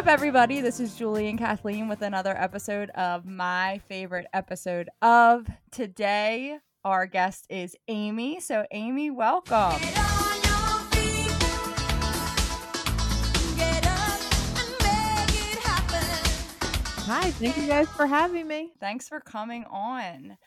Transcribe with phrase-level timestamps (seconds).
[0.00, 0.62] Up, everybody?
[0.62, 6.56] This is Julie and Kathleen with another episode of my favorite episode of today.
[6.86, 8.40] Our guest is Amy.
[8.40, 9.78] So, Amy, welcome.
[17.04, 18.72] Hi, thank you guys for having me.
[18.80, 20.38] Thanks for coming on.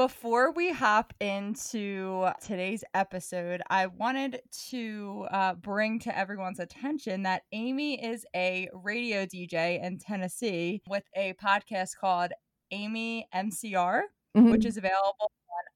[0.00, 7.42] Before we hop into today's episode, I wanted to uh, bring to everyone's attention that
[7.52, 12.32] Amy is a radio DJ in Tennessee with a podcast called
[12.70, 14.50] Amy MCR, Mhm.
[14.50, 15.32] which is available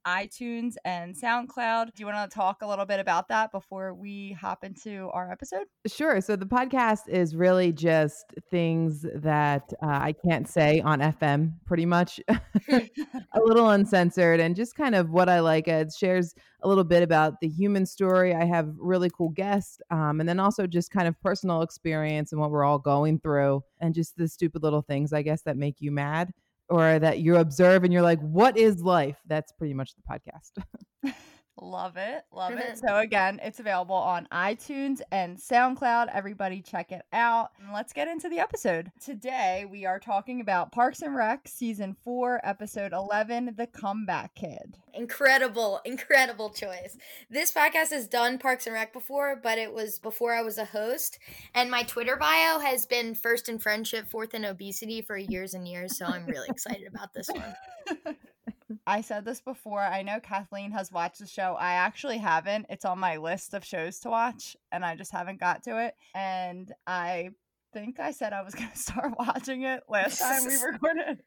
[0.06, 1.94] iTunes and SoundCloud.
[1.94, 5.30] Do you want to talk a little bit about that before we hop into our
[5.30, 5.64] episode?
[5.86, 6.20] Sure.
[6.20, 11.86] So the podcast is really just things that uh, I can't say on FM, pretty
[11.86, 12.20] much,
[12.68, 15.68] a little uncensored, and just kind of what I like.
[15.68, 18.34] It shares a little bit about the human story.
[18.34, 22.40] I have really cool guests, um, and then also just kind of personal experience and
[22.40, 25.80] what we're all going through, and just the stupid little things, I guess, that make
[25.80, 26.32] you mad
[26.68, 29.18] or that you observe and you're like, what is life?
[29.26, 31.14] That's pretty much the podcast.
[31.60, 32.24] Love it.
[32.32, 32.78] Love it.
[32.84, 36.08] So, again, it's available on iTunes and SoundCloud.
[36.12, 37.50] Everybody, check it out.
[37.60, 38.90] And let's get into the episode.
[39.00, 44.76] Today, we are talking about Parks and Rec, Season 4, Episode 11 The Comeback Kid.
[44.92, 46.96] Incredible, incredible choice.
[47.30, 50.64] This podcast has done Parks and Rec before, but it was before I was a
[50.64, 51.18] host.
[51.54, 55.66] And my Twitter bio has been first in friendship, fourth in obesity for years and
[55.66, 55.96] years.
[55.96, 58.16] So I'm really excited about this one.
[58.86, 59.80] I said this before.
[59.80, 61.56] I know Kathleen has watched the show.
[61.58, 62.66] I actually haven't.
[62.70, 65.94] It's on my list of shows to watch, and I just haven't got to it.
[66.14, 67.30] And I
[67.72, 71.22] think I said I was going to start watching it last time we recorded,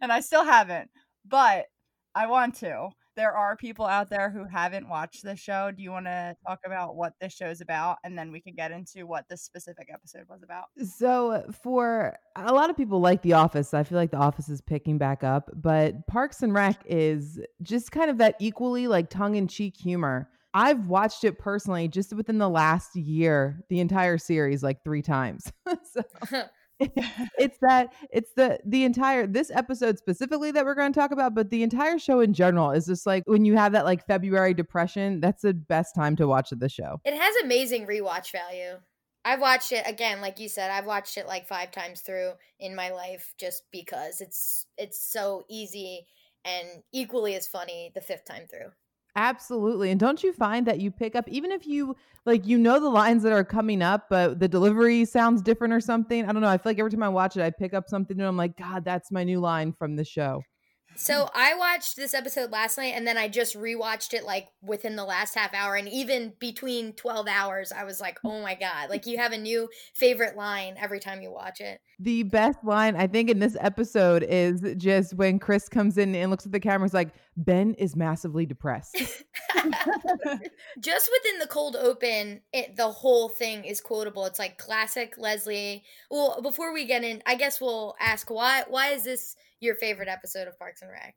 [0.00, 0.90] and I still haven't.
[1.26, 1.66] But
[2.14, 2.90] I want to.
[3.16, 5.70] There are people out there who haven't watched the show.
[5.70, 8.72] Do you want to talk about what this show's about, and then we can get
[8.72, 10.64] into what this specific episode was about?
[10.96, 14.60] So, for a lot of people like The Office, I feel like The Office is
[14.60, 19.34] picking back up, but Parks and Rec is just kind of that equally like tongue
[19.34, 20.28] in cheek humor.
[20.54, 25.50] I've watched it personally just within the last year, the entire series, like three times.
[25.92, 26.02] so,
[27.38, 31.34] it's that it's the the entire this episode specifically that we're going to talk about
[31.34, 34.54] but the entire show in general is just like when you have that like february
[34.54, 38.78] depression that's the best time to watch the show It has amazing rewatch value.
[39.24, 42.74] I've watched it again, like you said, I've watched it like five times through in
[42.74, 46.06] my life just because it's it's so easy
[46.44, 48.72] and equally as funny the fifth time through.
[49.14, 49.90] Absolutely.
[49.90, 52.88] And don't you find that you pick up, even if you like, you know, the
[52.88, 56.24] lines that are coming up, but the delivery sounds different or something?
[56.26, 56.48] I don't know.
[56.48, 58.56] I feel like every time I watch it, I pick up something and I'm like,
[58.56, 60.46] God, that's my new line from the show.
[60.94, 64.96] So I watched this episode last night and then I just rewatched it like within
[64.96, 68.90] the last half hour and even between 12 hours I was like, "Oh my god,
[68.90, 72.96] like you have a new favorite line every time you watch it." The best line,
[72.96, 76.58] I think, in this episode is just when Chris comes in and looks at the
[76.58, 78.96] camera, is like, Ben is massively depressed.
[80.80, 84.24] just within the cold open, it the whole thing is quotable.
[84.26, 85.84] It's like classic Leslie.
[86.10, 90.08] Well, before we get in, I guess we'll ask why why is this your favorite
[90.08, 91.14] episode of Parks and Rec?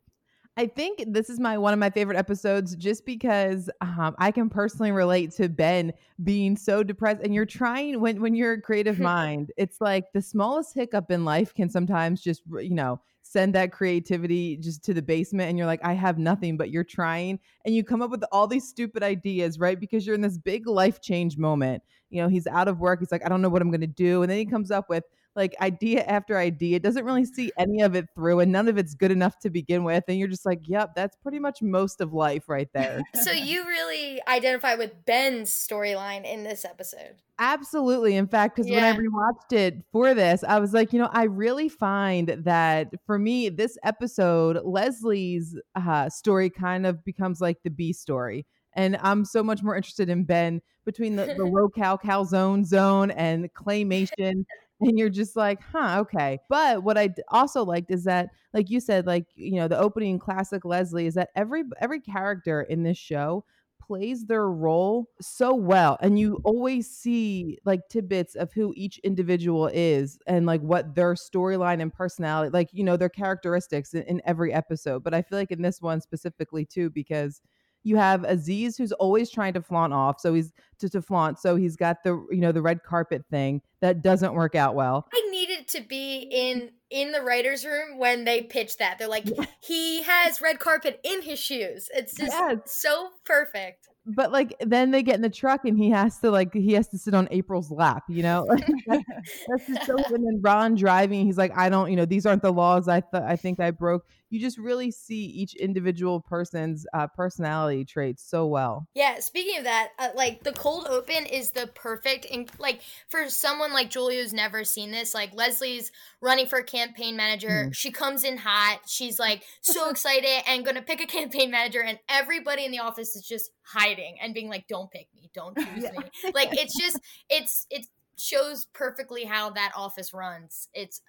[0.58, 4.50] I think this is my one of my favorite episodes just because um, I can
[4.50, 5.92] personally relate to Ben
[6.24, 7.22] being so depressed.
[7.24, 11.26] And you're trying when when you're a creative mind, it's like the smallest hiccup in
[11.26, 15.50] life can sometimes just you know send that creativity just to the basement.
[15.50, 18.48] And you're like, I have nothing, but you're trying, and you come up with all
[18.48, 19.80] these stupid ideas, right?
[19.80, 21.84] Because you're in this big life change moment.
[22.10, 23.00] You know, he's out of work.
[23.00, 24.90] He's like, I don't know what I'm going to do, and then he comes up
[24.90, 25.04] with
[25.36, 26.78] like idea after idea.
[26.78, 29.50] It doesn't really see any of it through, and none of it's good enough to
[29.50, 30.04] begin with.
[30.08, 33.02] And you're just like, yep, that's pretty much most of life right there.
[33.24, 37.16] so you really identify with Ben's storyline in this episode.
[37.38, 38.16] Absolutely.
[38.16, 38.76] In fact, because Yeah.
[38.76, 42.94] when I rewatched it for this, I was like, you know, I really find that
[43.06, 48.46] for me, this episode, Leslie's uh, story kind of becomes like the B story.
[48.74, 53.12] And I'm so much more interested in Ben between the, the low cal calzone zone
[53.12, 54.46] and claymation.
[54.82, 56.40] And you're just like, huh, okay.
[56.50, 60.20] But what I also liked is that, like you said, like, you know, the opening
[60.20, 63.46] classic Leslie is that every every character in this show
[63.82, 69.68] plays their role so well and you always see like tidbits of who each individual
[69.74, 74.22] is and like what their storyline and personality like you know their characteristics in, in
[74.26, 77.42] every episode but i feel like in this one specifically too because
[77.86, 81.56] you have aziz who's always trying to flaunt off so he's to, to flaunt so
[81.56, 85.28] he's got the you know the red carpet thing that doesn't work out well I
[85.32, 89.00] needed to be in in the writers' room when they pitched that.
[89.00, 89.26] They're like,
[89.60, 91.90] he has red carpet in his shoes.
[91.94, 92.58] It's just Yes.
[92.68, 93.88] so perfect.
[94.06, 96.88] but like then they get in the truck and he has to like he has
[96.90, 98.46] to sit on april's lap you know
[98.88, 102.44] that's just so and then ron driving he's like i don't you know these aren't
[102.44, 104.06] the laws i thought i think i broke
[104.36, 109.64] you just really see each individual person's uh, personality traits so well Yeah, speaking of
[109.64, 114.18] that, uh, like the cold open is the perfect, and like for someone like Julie
[114.18, 115.14] who's never seen this.
[115.14, 115.92] Like Leslie's
[116.22, 117.70] running for campaign manager.
[117.74, 118.82] She comes in hot.
[118.88, 123.16] She's like so excited and gonna pick a campaign manager, and everybody in the office
[123.16, 126.00] is just hiding and being like, "Don't pick me, don't choose me."
[126.34, 127.00] Like it's just,
[127.30, 127.86] it's it
[128.18, 130.68] shows perfectly how that office runs.
[130.74, 131.02] It's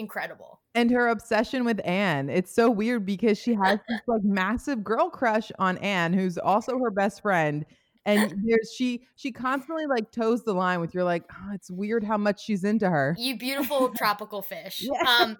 [0.00, 0.60] incredible.
[0.74, 5.08] and her obsession with anne it's so weird because she has this like massive girl
[5.08, 7.64] crush on anne who's also her best friend
[8.06, 12.02] and there's she she constantly like toes the line with you're like oh, it's weird
[12.02, 14.82] how much she's into her You beautiful tropical fish.
[14.90, 15.02] Yeah.
[15.20, 15.36] Um,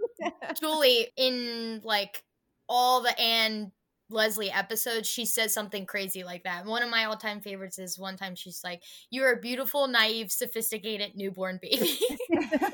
[0.60, 2.22] Julie, in like
[2.68, 3.72] all the Anne
[4.10, 6.66] Leslie episodes, she says something crazy like that.
[6.66, 10.30] One of my all time favorites is one time she's like, You're a beautiful, naive,
[10.30, 11.98] sophisticated newborn baby.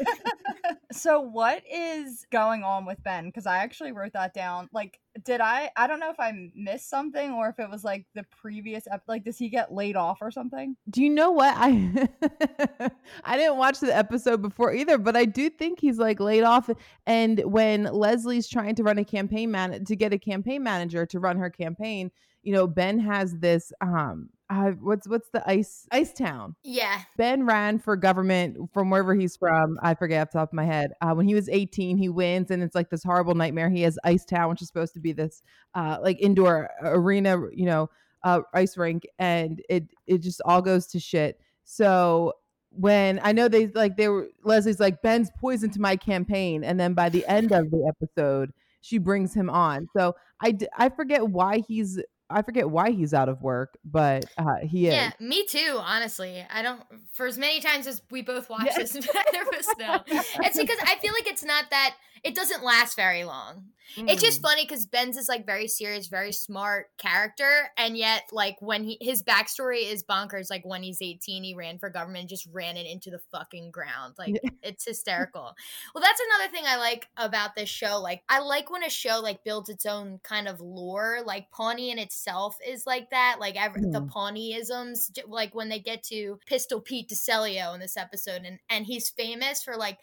[0.93, 3.27] so what is going on with Ben?
[3.27, 4.69] Because I actually wrote that down.
[4.73, 5.71] Like, did I?
[5.77, 8.85] I don't know if I missed something or if it was like the previous.
[8.91, 10.77] Ep- like, does he get laid off or something?
[10.89, 12.09] Do you know what I
[13.25, 16.71] I didn't watch the episode before either, but I do think he's like laid off.
[17.07, 21.19] And when Leslie's trying to run a campaign man to get a campaign manager to
[21.19, 22.11] run her campaign,
[22.43, 27.01] you know, Ben has this um uh, what's what's the ice ice town yeah.
[27.17, 29.79] Ben ran for government from wherever he's from.
[29.83, 30.93] I forget off the top of my head.
[31.01, 33.69] Uh, when he was 18, he wins, and it's like this horrible nightmare.
[33.71, 35.43] He has Ice Town, which is supposed to be this
[35.75, 37.91] uh, like indoor arena, you know,
[38.23, 41.41] uh, ice rink, and it it just all goes to shit.
[41.65, 42.35] So
[42.71, 46.79] when I know they like they were Leslie's like Ben's poison to my campaign, and
[46.79, 49.89] then by the end of the episode, she brings him on.
[49.97, 54.57] So I, I forget why he's I forget why he's out of work, but uh,
[54.63, 54.95] he is.
[54.95, 56.45] Yeah, me too, honestly.
[56.51, 56.83] I don't,
[57.13, 58.79] for as many times as we both watch Yeah.
[58.79, 60.01] this, neither of us know.
[60.07, 61.95] It's because I feel like it's not that,
[62.25, 63.67] it doesn't last very long.
[63.99, 68.57] It's just funny because Ben's is like very serious, very smart character, and yet like
[68.61, 70.51] when he his backstory is bonkers.
[70.51, 73.71] Like when he's eighteen, he ran for government, and just ran it into the fucking
[73.71, 74.15] ground.
[74.19, 74.51] Like Yeah.
[74.63, 75.55] it's hysterical.
[75.95, 78.01] well, that's another thing I like about this show.
[78.01, 81.21] Like I like when a show like builds its own kind of lore.
[81.25, 83.37] Like Pawnee in itself is like that.
[83.41, 84.11] Like ev- the Mhm.
[84.11, 89.11] Pawneeisms, like when they get to Pistol Pete Disellio in this episode, and and he's
[89.11, 89.99] famous for like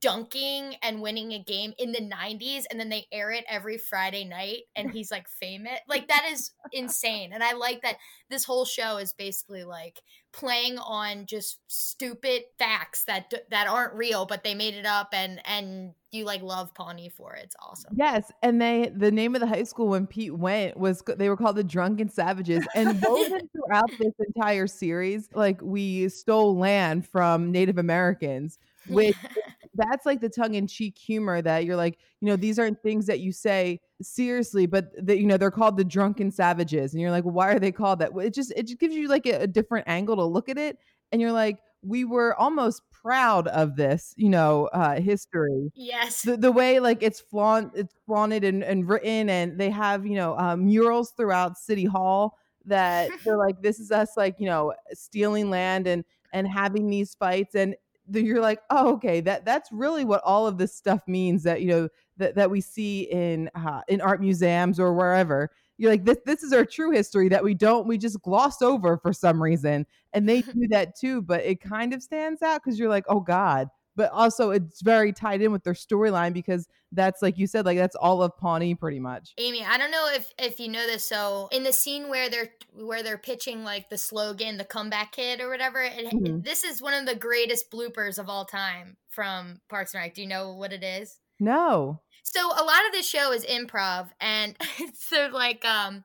[0.00, 4.24] dunking and winning a game in the 90s and then they air it every Friday
[4.24, 5.78] night and he's like famous.
[5.88, 7.32] Like that is insane.
[7.32, 7.96] And I like that
[8.28, 10.00] this whole show is basically like
[10.32, 15.40] playing on just stupid facts that that aren't real but they made it up and
[15.44, 17.44] and you like love Pawnee for it.
[17.44, 17.94] It's awesome.
[17.96, 21.36] Yes, and they the name of the high school when Pete went was they were
[21.36, 27.52] called the Drunken Savages, and woven throughout this entire series, like we stole land from
[27.52, 29.16] Native Americans, which
[29.74, 33.06] that's like the tongue in cheek humor that you're like, you know, these aren't things
[33.06, 37.10] that you say seriously, but that you know they're called the Drunken Savages, and you're
[37.10, 38.10] like, why are they called that?
[38.16, 40.78] It just it just gives you like a, a different angle to look at it,
[41.12, 46.22] and you're like, we were almost proud of this, you know, uh, history Yes.
[46.22, 50.14] the, the way like it's flaunt it's flaunted and, and written and they have you
[50.14, 54.74] know uh, murals throughout city hall that they're like this is us like you know
[54.92, 57.74] stealing land and and having these fights and
[58.12, 61.62] then you're like oh okay that that's really what all of this stuff means that
[61.62, 65.50] you know that, that we see in uh, in art museums or wherever.
[65.78, 68.98] You're like this this is our true history that we don't we just gloss over
[68.98, 69.86] for some reason.
[70.12, 73.20] And they do that too but it kind of stands out because you're like oh
[73.20, 73.68] god
[74.00, 77.76] but also it's very tied in with their storyline because that's like you said, like
[77.76, 79.34] that's all of Pawnee pretty much.
[79.36, 81.06] Amy, I don't know if if you know this.
[81.06, 85.42] So in the scene where they're where they're pitching like the slogan, the comeback kid
[85.42, 86.42] or whatever, it, Mhm.
[86.42, 90.14] this is one of the greatest bloopers of all time from Parks and Rec.
[90.14, 91.18] Do you know what it is?
[91.38, 92.00] No.
[92.22, 94.56] So a lot of this show is improv, and
[94.94, 96.04] so like um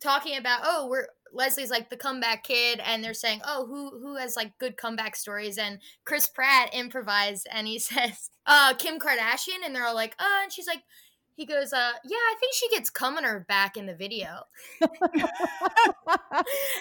[0.00, 4.16] talking about oh we're Leslie's like the comeback kid, and they're saying oh who who
[4.16, 9.64] has like good comeback stories, and Chris Pratt improvised, and he says uh Kim Kardashian,
[9.64, 10.82] and they're all like uh, and she's like.
[11.36, 14.44] He goes, uh, yeah, I think she gets cum in her back in the video.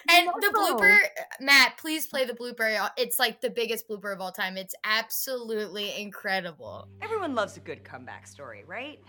[0.10, 0.98] And the blooper,
[1.40, 2.90] Matt, please play the blooper.
[2.98, 4.58] It's like the biggest blooper of all time.
[4.58, 6.88] It's absolutely incredible.
[7.02, 9.00] Everyone loves a good comeback story, right?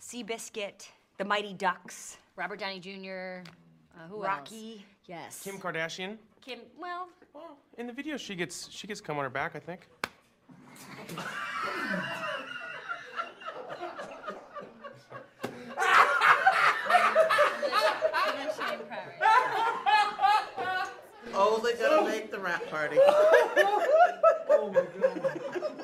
[0.00, 3.48] Seabiscuit, the Mighty Ducks, Robert Downey Jr.
[3.96, 4.26] Uh, who else?
[4.26, 4.84] Rocky.
[5.06, 5.42] Yes.
[5.42, 6.16] Kim Kardashian.
[6.44, 6.60] Kim.
[6.78, 9.54] Well, Well, in the video, she gets she gets cum on her back.
[9.54, 9.88] I think.
[21.34, 22.98] Only gonna make the rap party.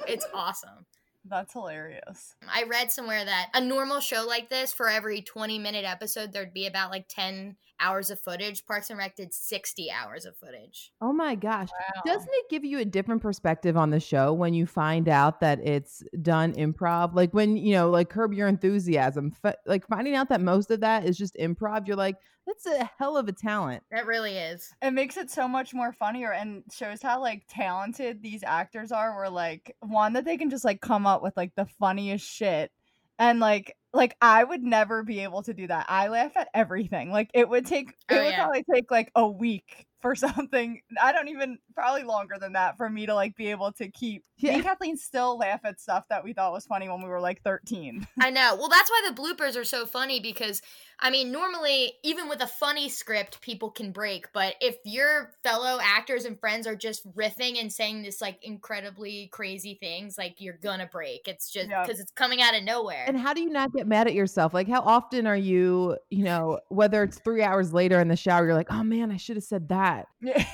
[0.06, 0.86] It's awesome.
[1.26, 2.34] That's hilarious.
[2.48, 6.54] I read somewhere that a normal show like this, for every 20 minute episode, there'd
[6.54, 8.64] be about like 10 hours of footage.
[8.66, 10.92] Parks and Rec did 60 hours of footage.
[11.00, 11.68] Oh my gosh.
[11.70, 12.02] Wow.
[12.04, 15.60] Doesn't it give you a different perspective on the show when you find out that
[15.66, 17.14] it's done improv?
[17.14, 20.80] Like when, you know, like Curb Your Enthusiasm, f- like finding out that most of
[20.80, 22.16] that is just improv, you're like,
[22.48, 23.82] that's a hell of a talent.
[23.90, 24.72] That really is.
[24.80, 29.14] It makes it so much more funnier and shows how like talented these actors are.
[29.14, 32.72] Where like one that they can just like come up with like the funniest shit,
[33.18, 35.86] and like like I would never be able to do that.
[35.88, 37.10] I laugh at everything.
[37.10, 38.44] Like it would take oh, it Oh, would yeah.
[38.44, 40.80] probably take like a week for something.
[41.00, 44.24] I don't even probably longer than that for me to like be able to keep.
[44.42, 47.20] Me and Kathleen still laugh at stuff that we thought was funny when we were
[47.20, 48.06] like thirteen.
[48.20, 48.56] I know.
[48.58, 50.60] Well, that's why the bloopers are so funny because,
[51.00, 54.32] I mean, normally, even with a funny script, people can break.
[54.32, 59.28] But if your fellow actors and friends are just riffing and saying this, like, incredibly
[59.28, 61.28] crazy things, like, you're gonna break.
[61.28, 61.86] It's just Yep.
[61.86, 63.04] because it's coming out of nowhere.
[63.06, 64.52] And how do you not get mad at yourself?
[64.52, 68.44] Like, how often are you, you know, whether it's three hours later in the shower,
[68.46, 70.08] you're like, oh man, I should have said that.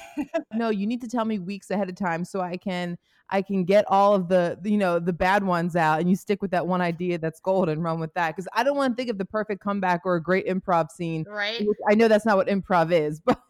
[0.52, 2.96] No, you need to tell me weeks ahead of time so I can
[3.30, 6.42] I can get all of the you know the bad ones out and you stick
[6.42, 8.96] with that one idea that's gold and run with that because I don't want to
[8.96, 11.24] think of the perfect comeback or a great improv scene.
[11.28, 11.66] right?
[11.90, 13.40] I know that's not what improv is, but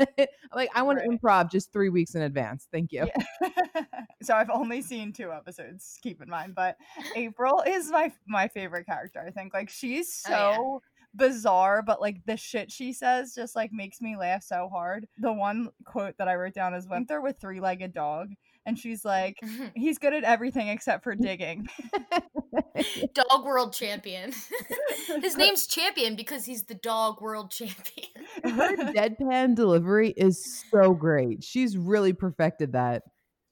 [0.54, 1.10] like I want Right.
[1.10, 2.68] to improv just three weeks in advance.
[2.72, 3.06] Thank you.
[3.42, 3.82] Yeah.
[4.22, 6.76] so I've only seen two episodes, keep in mind, but
[7.16, 9.24] April is my my favorite character.
[9.26, 11.28] I think like she's so Oh, yeah.
[11.28, 15.06] bizarre, but like the shit she says just like makes me laugh so hard.
[15.18, 18.28] The one quote that I wrote down is went they're with three-legged dog
[18.66, 19.66] and she's like mm-hmm.
[19.74, 21.68] he's good at everything except for digging.
[23.14, 24.32] dog world champion.
[25.20, 28.08] His name's Champion because he's the dog world champion.
[28.42, 31.44] Her deadpan delivery is so great.
[31.44, 33.02] She's really perfected that.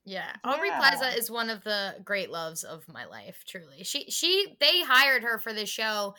[0.05, 0.79] Yeah, Aubrey Yeah.
[0.79, 3.45] Plaza is one of the great loves of my life.
[3.47, 6.15] Truly, she she they hired her for this show,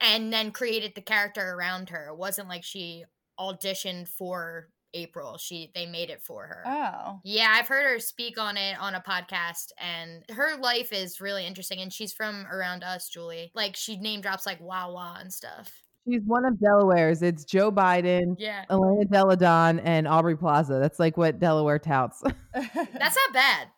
[0.00, 2.08] and then created the character around her.
[2.08, 3.04] It wasn't like she
[3.38, 5.38] auditioned for April.
[5.38, 6.62] She they made it for her.
[6.66, 7.20] Oh.
[7.24, 11.46] Yeah, I've heard her speak on it on a podcast, and her life is really
[11.46, 11.80] interesting.
[11.80, 13.50] And she's from around us, Julie.
[13.54, 15.70] Like she name drops like Wawa and stuff.
[16.08, 17.22] She's one of Delaware's.
[17.22, 20.78] It's Joe Biden, Yeah, Elena Delle Donne, and Aubrey Plaza.
[20.78, 22.22] That's like what Delaware touts.
[22.54, 23.68] that's not bad.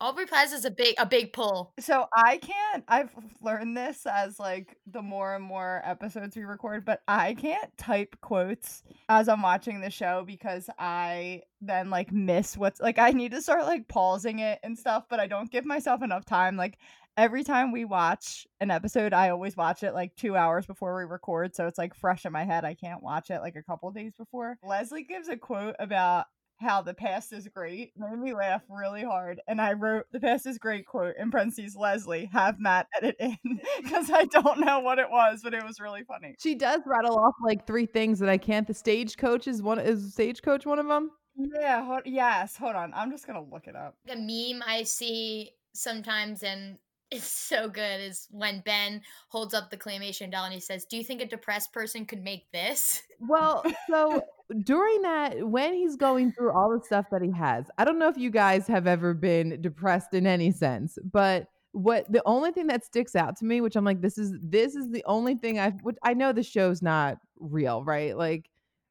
[0.00, 1.72] Aubrey Plaza is a big a big pull.
[1.78, 3.10] So I can't I've
[3.42, 8.16] learned this as like the more and more episodes we record, but I can't type
[8.20, 13.32] quotes as I'm watching the show because I then like miss what's like I need
[13.32, 16.56] to start like pausing it and stuff, but I don't give myself enough time.
[16.56, 16.78] Like
[17.16, 21.04] every time we watch an episode, I always watch it like 2 hours before we
[21.04, 22.64] record, so it's like fresh in my head.
[22.64, 24.56] I can't watch it like a couple days before.
[24.62, 26.26] Leslie gives a quote about
[26.60, 29.40] how the past is great made me laugh really hard.
[29.48, 33.36] And I wrote the past is great quote in parentheses Leslie, have Matt edit in
[33.82, 36.34] because I don't know what it was, but it was really funny.
[36.38, 38.66] she does rattle off like three things that I can't.
[38.66, 39.78] The stagecoach is one.
[39.78, 41.10] Is stagecoach one of them?
[41.36, 42.92] Yeah, hold, yes, hold on.
[42.94, 43.96] I'm just gonna look it up.
[44.08, 46.76] a meme I see sometimes and
[47.10, 50.96] it's so good is when Ben holds up the claymation doll and he says, Do
[50.96, 53.02] you think a depressed person could make this?
[53.18, 54.22] Well, so
[54.64, 58.08] during that, when he's going through all the stuff that he has, I don't know
[58.08, 62.66] if you guys have ever been depressed in any sense, but what the only thing
[62.66, 65.58] that sticks out to me, which I'm like, this is this is the only thing
[65.60, 68.16] I've which I know the show's not real, right?
[68.16, 68.50] Like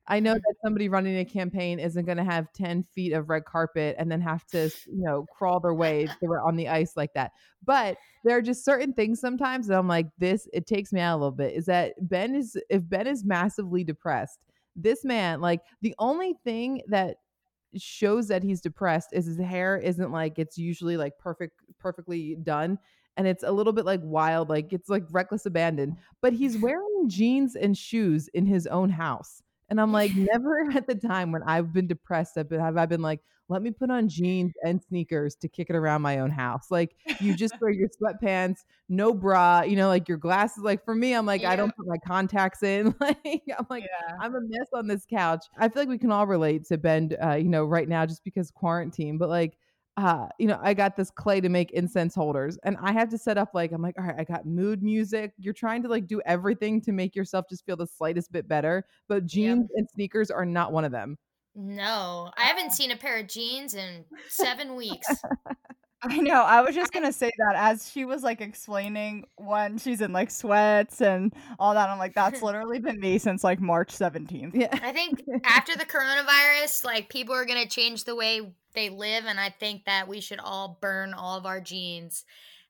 [0.10, 3.46] I know that somebody running a campaign isn't going to have 10 feet of red
[3.46, 7.14] carpet and then have to, you know, crawl their way through on the ice like
[7.14, 7.32] that.
[7.64, 11.18] But there are just certain things sometimes that I'm like, this, it takes me out
[11.18, 11.54] a little bit.
[11.54, 14.40] Is that Ben is, if Ben is massively depressed,
[14.82, 17.18] this man, like, the only thing that
[17.76, 22.80] shows that he's depressed is his hair isn't like it's usually like perfect, perfectly done
[23.20, 25.98] and it's a little bit like wild, like it's like reckless abandon.
[26.22, 29.44] But he's wearing jeans and shoes in his own house.
[29.70, 32.86] And I'm like, never at the time when I've been depressed have, been, have I
[32.86, 36.30] been like, let me put on jeans and sneakers to kick it around my own
[36.30, 36.70] house.
[36.70, 38.58] Like you just wear your sweatpants,
[38.90, 40.64] no bra, you know, like your glasses.
[40.64, 41.52] Like for me, I'm like, Yeah.
[41.52, 42.94] I don't put my contacts in.
[43.00, 44.18] Like I'm like, Yeah.
[44.22, 45.46] I'm a mess on this couch.
[45.58, 48.24] I feel like we can all relate to Ben, uh, you know, right now just
[48.24, 49.18] because quarantine.
[49.18, 49.58] But like,
[50.00, 53.18] uh, you know, I got this clay to make incense holders, and I have to
[53.18, 55.34] set up like I'm like, all right, I got mood music.
[55.38, 58.86] You're trying to like do everything to make yourself just feel the slightest bit better,
[59.08, 61.18] but jeans and sneakers are not one of them.
[61.54, 65.08] No, I haven't seen a pair of jeans in seven weeks.
[66.02, 66.44] I know.
[66.44, 70.32] I was just gonna say that as she was like explaining when she's in like
[70.32, 71.90] sweats and all that.
[71.90, 74.52] I'm like, that's literally been me since like March 17th.
[74.54, 74.70] Yeah.
[74.82, 79.40] I think after the coronavirus, like people are gonna change the way they live, and
[79.40, 82.24] I think that we should all burn all of our jeans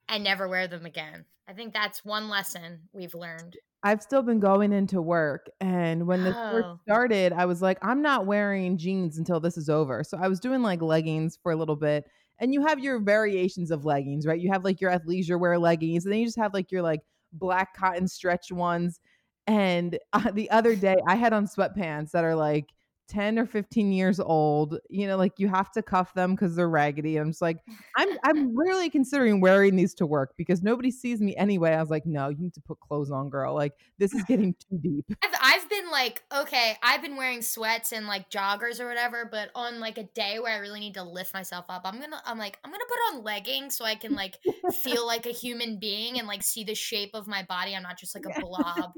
[0.08, 1.26] and never wear them again.
[1.48, 3.58] I think that's one lesson we've learned.
[3.82, 5.50] I've still been going into work.
[5.62, 6.52] And when this Oh.
[6.52, 10.04] first started, I was like, I'm not wearing jeans until this is over.
[10.04, 12.06] So I was doing like leggings for a little bit.
[12.40, 14.40] And you have your variations of leggings, right?
[14.40, 17.02] You have like your athleisure wear leggings, and then you just have like your like
[17.34, 19.00] black cotton stretch ones.
[19.48, 22.70] And uh, the other day, I had on sweatpants that are like
[23.10, 24.80] 10 or 15 years old.
[24.90, 27.18] You know, like you have to cuff them because they're raggedy.
[27.18, 27.60] I'm just like,
[27.98, 31.72] I'm I'm really considering wearing these to work because nobody sees me anyway.
[31.72, 33.54] I was like, no, you need to put clothes on, girl.
[33.54, 35.06] Like this is getting too deep.
[35.24, 39.50] I've, I've been like, okay, I've been wearing sweats and like joggers or whatever, but
[39.56, 42.38] on like a day where I really need to lift myself up, I'm gonna, I'm
[42.38, 44.38] like, I'm gonna put on leggings so I can like
[44.84, 47.76] feel like a human being and like see the shape of my body.
[47.76, 48.94] I'm not just like a blob,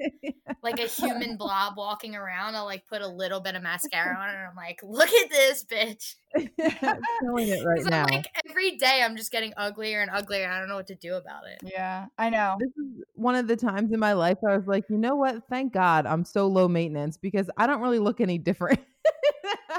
[0.62, 2.56] like a human blob walking around.
[2.56, 5.30] I'll like put a little bit of mascara on it and I'm like, look at
[5.30, 6.16] this bitch.
[6.36, 8.06] I'm feeling it right 'Cause now.
[8.06, 10.44] I'm like, every day I'm just getting uglier and uglier.
[10.46, 11.60] And I don't know what to do about it.
[11.64, 12.58] Yeah, I know.
[12.60, 15.44] this is one of the times in my life I was like, you know what?
[15.50, 18.80] Thank God I'm so low maintenance because I don't really look any different.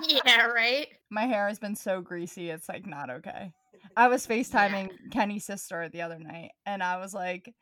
[0.08, 0.88] yeah, right?
[1.10, 3.52] My hair has been so greasy, it's like not okay.
[3.96, 7.52] I was FaceTiming Kenny's sister the other night and I was like,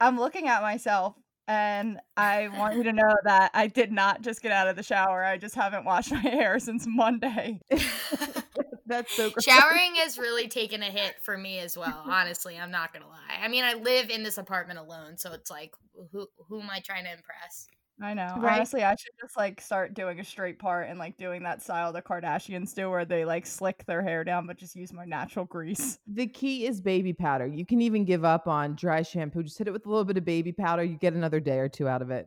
[0.00, 1.14] I'm looking at myself
[1.48, 4.82] and I want you to know that I did not just get out of the
[4.82, 5.24] shower.
[5.24, 7.60] I just haven't washed my hair since Monday.
[8.86, 9.44] That's so great.
[9.44, 12.02] Showering has really taken a hit for me as well.
[12.06, 13.38] Honestly, I'm not gonna lie.
[13.40, 15.74] I mean, I live in this apartment alone, so it's like,
[16.12, 17.68] who who am I trying to impress?
[18.02, 18.34] I know.
[18.38, 18.56] Right.
[18.56, 21.92] Honestly, I should just like start doing a straight part and like doing that style
[21.92, 25.44] the Kardashians do where they like slick their hair down but just use more natural
[25.44, 25.98] grease.
[26.12, 27.46] The key is baby powder.
[27.46, 29.42] You can even give up on dry shampoo.
[29.42, 30.82] Just hit it with a little bit of baby powder.
[30.82, 32.26] You get another day or two out of it.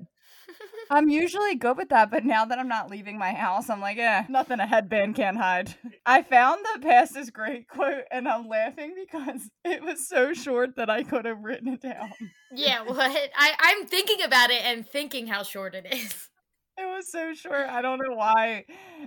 [0.94, 3.98] I'm usually good with that, but now that I'm not leaving my house, I'm like,
[3.98, 5.74] eh, nothing a headband can't hide.
[6.06, 10.76] I found the past is great quote and I'm laughing because it was so short
[10.76, 12.12] that I could have written it down.
[12.54, 13.00] Yeah, what?
[13.00, 16.30] I I'm thinking about it and thinking how short it is.
[16.78, 17.70] It was so short.
[17.70, 18.66] I don't know why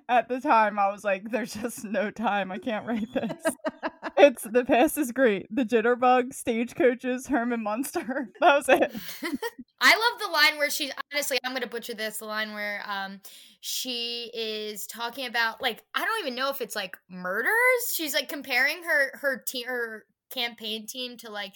[0.08, 2.50] at the time I was like, there's just no time.
[2.50, 3.44] I can't write this.
[4.16, 5.46] it's the past is great.
[5.54, 8.28] The jitterbug, stagecoaches, Herman Munster.
[8.40, 8.94] That was it.
[9.80, 12.18] I love the line where she honestly, I'm gonna butcher this.
[12.18, 13.20] The line where um
[13.60, 17.52] she is talking about like I don't even know if it's like murders.
[17.94, 21.54] She's like comparing her her team her campaign team to like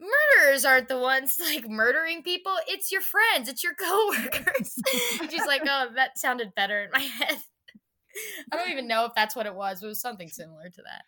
[0.00, 2.52] murderers aren't the ones like murdering people.
[2.66, 3.48] It's your friends.
[3.48, 4.74] It's your coworkers.
[5.30, 7.38] She's like, oh, that sounded better in my head.
[8.52, 9.82] I don't even know if that's what it was.
[9.82, 11.02] It was something similar to that.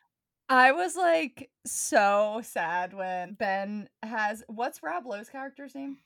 [0.52, 5.96] I was like so sad when Ben has what's Rob Lowe's character's name?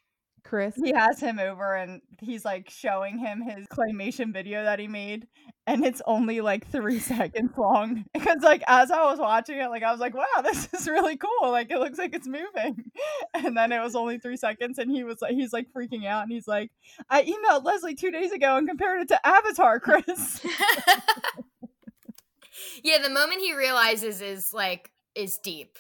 [0.44, 0.76] Chris.
[0.76, 5.26] He has him over and he's like showing him his claymation video that he made,
[5.66, 8.04] and it's only like three seconds long.
[8.14, 11.16] Because like as I was watching it, like I was like, wow, this is really
[11.16, 11.50] cool.
[11.50, 12.84] Like it looks like it's moving.
[13.34, 16.22] And then it was only three seconds, and he was like, he's like freaking out,
[16.22, 16.70] and he's like,
[17.10, 20.40] I emailed Leslie two days ago and compared it to Avatar, Chris.
[22.82, 25.78] Yeah, the moment he realizes is like is deep.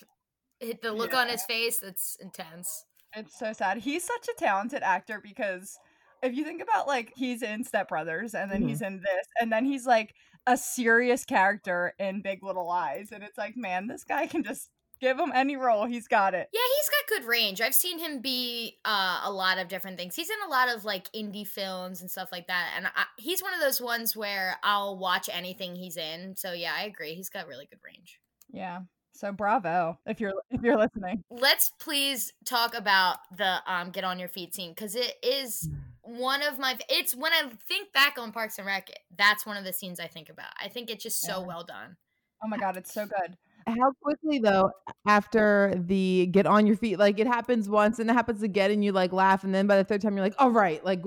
[0.60, 2.84] The look on his face, that's intense.
[3.14, 3.78] It's so sad.
[3.78, 5.78] He's such a talented actor because
[6.22, 8.94] if you think about like he's in Step Brothers and then he's mm-hmm.
[8.94, 10.14] in this and then he's like
[10.46, 14.70] a serious character in Big Little Lies and it's like man, this guy can just
[15.00, 16.48] Give him any role, he's got it.
[16.52, 17.60] Yeah, he's got good range.
[17.60, 20.14] I've seen him be uh, a lot of different things.
[20.16, 23.42] He's in a lot of like indie films and stuff like that, and I, he's
[23.42, 26.34] one of those ones where I'll watch anything he's in.
[26.36, 27.14] So yeah, I agree.
[27.14, 28.20] He's got really good range.
[28.50, 28.80] Yeah.
[29.12, 31.24] So bravo if you're if you're listening.
[31.30, 35.68] Let's please talk about the um get on your feet scene because it is
[36.02, 39.64] one of my it's when I think back on Parks and Rec, that's one of
[39.64, 40.50] the scenes I think about.
[40.62, 41.46] I think it's just so Yeah.
[41.46, 41.96] well done.
[42.44, 43.36] Oh my god, it's so good.
[43.66, 44.70] How quickly though
[45.08, 48.84] after the get on your feet, like it happens once and it happens again, and
[48.84, 51.02] you like laugh, and then by the third time you're like, all right, like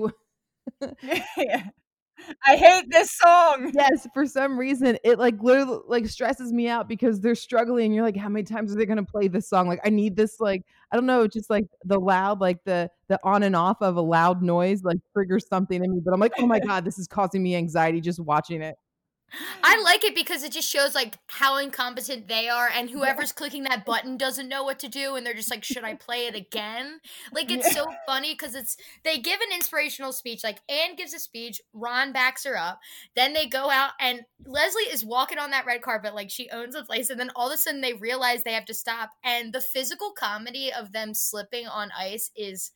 [1.36, 1.68] yeah.
[2.46, 3.72] I hate this song.
[3.74, 7.86] yes, for some reason it like literally like stresses me out because they're struggling.
[7.86, 9.68] And you're like, how many times are they gonna play this song?
[9.68, 13.18] Like I need this like I don't know, just like the loud, like the the
[13.24, 16.00] on and off of a loud noise like triggers something in me.
[16.04, 18.76] But I'm like, oh my god, this is causing me anxiety just watching it.
[19.62, 19.84] I hmm.
[19.84, 23.84] like it because it just shows like how incompetent they are, and whoever's clicking that
[23.84, 27.00] button doesn't know what to do, and they're just like, "Should I play it again?"
[27.32, 27.82] Like it's Yeah.
[27.82, 30.42] so funny because it's they give an inspirational speech.
[30.44, 32.80] Like Anne gives a speech, Ron backs her up,
[33.14, 36.74] then they go out, and Leslie is walking on that red carpet like she owns
[36.74, 39.52] the place, and then all of a sudden they realize they have to stop, and
[39.52, 42.72] the physical comedy of them slipping on ice is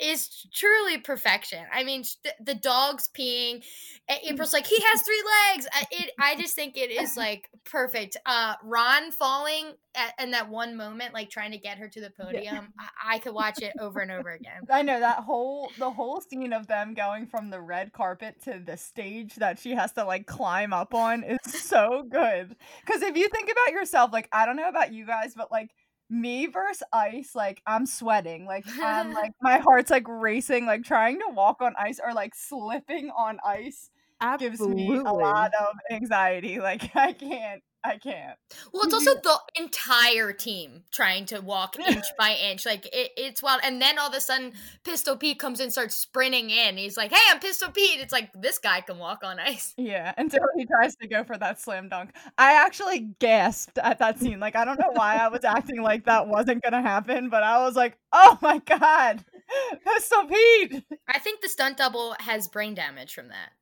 [0.00, 1.64] is truly perfection.
[1.72, 3.62] I mean, the, the dog's peeing.
[4.08, 5.66] A- April's like, he has three legs.
[5.72, 8.16] I, it, I just think it is like perfect.
[8.24, 12.10] Uh, Ron falling at, in that one moment, like trying to get her to the
[12.10, 12.72] podium.
[12.78, 14.62] I, I could watch it over and over again.
[14.70, 18.62] I know that whole the whole scene of them going from the red carpet to
[18.64, 22.56] the stage that she has to like climb up on is so good.
[22.86, 25.70] Cuz if you think about yourself like I don't know about you guys but like
[26.10, 31.18] me versus ice like I'm sweating like I'm like my heart's like racing like trying
[31.18, 33.90] to walk on ice or like slipping on ice
[34.38, 38.36] gives me a lot of anxiety like I can't I can't.
[38.72, 42.66] Well, it's also the entire team trying to walk inch by inch.
[42.66, 43.60] Like it, it's wild.
[43.64, 44.52] And then all of a sudden,
[44.84, 46.76] Pistol Pete comes in, starts sprinting in.
[46.76, 49.74] He's like, "Hey, I'm Pistol Pete." It's like this guy can walk on ice.
[49.76, 52.10] Yeah, until he tries to go for that slam dunk.
[52.36, 54.40] I actually gasped at that scene.
[54.40, 57.42] Like, I don't know why I was acting like that wasn't going to happen, but
[57.42, 59.24] I was like, oh my God,
[59.84, 60.84] Pistol Pete.
[61.08, 63.52] I think the stunt double has brain damage from that.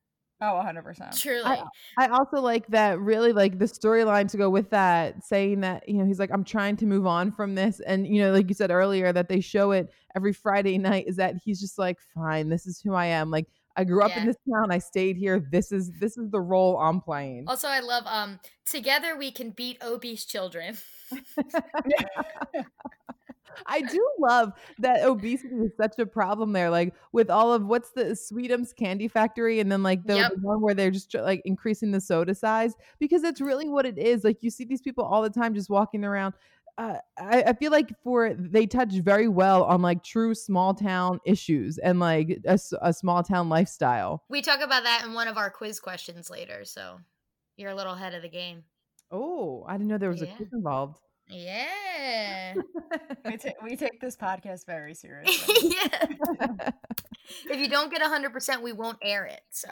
[0.40, 1.18] Oh, 100%.
[1.18, 1.44] Truly.
[1.44, 1.62] I,
[1.98, 5.96] I also like that really like the storyline to go with that saying that you
[5.96, 8.54] know he's like i'm trying to move on from this and you know like you
[8.54, 12.48] said earlier that they show it every friday night is that he's just like fine
[12.48, 13.46] this is who i am like
[13.76, 16.78] i grew up in this town i stayed here this is this is the role
[16.78, 20.76] i'm playing Also, I love um together we can beat obese children.
[23.66, 26.70] I do love that obesity is such a problem there.
[26.70, 30.32] Like with all of what's the Sweetums Candy Factory, and then like the, Yep.
[30.34, 33.98] the one where they're just like increasing the soda size because that's really what it
[33.98, 34.24] is.
[34.24, 36.34] Like you see these people all the time just walking around.
[36.78, 41.20] Uh, I, I feel like for they touch very well on like true small town
[41.24, 44.22] issues and like a small town lifestyle.
[44.28, 47.00] We talk about that in one of our quiz questions later, so
[47.56, 48.64] you're a little ahead of the game.
[49.10, 50.98] Oh, I didn't know there was a quiz involved.
[51.28, 52.54] Yeah.
[53.24, 55.54] We, ta- we take this podcast very seriously.
[55.70, 56.70] yeah.
[57.50, 59.40] If you don't get 100%, we won't air it.
[59.50, 59.68] So,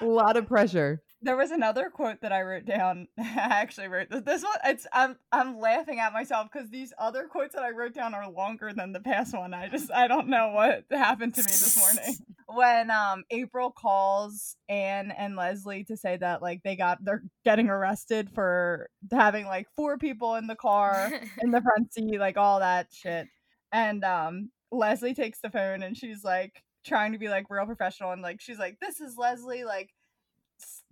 [0.00, 1.02] a lot of pressure.
[1.22, 3.08] There was another quote that I wrote down.
[3.18, 4.20] I actually wrote this.
[4.26, 7.94] This one, it's I'm I'm laughing at myself because these other quotes that I wrote
[7.94, 9.54] down are longer than the past one.
[9.54, 12.16] I just I don't know what happened to me this morning.
[12.54, 17.68] When um April calls Anne and Leslie to say that like they got they're getting
[17.68, 21.10] arrested for having like four people in the car
[21.42, 23.28] in the front seat, like all that shit.
[23.72, 28.12] And um Leslie takes the phone and she's like trying to be like real professional
[28.12, 29.90] and like she's like, This is Leslie, like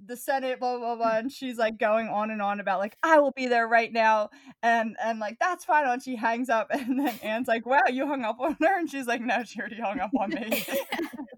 [0.04, 3.20] the Senate, blah blah blah, and she's like going on and on about like I
[3.20, 4.30] will be there right now,
[4.62, 5.86] and and like that's fine.
[5.86, 8.90] And she hangs up, and then Anne's like, "Wow, you hung up on her," and
[8.90, 10.64] she's like, "No, she already hung up on me."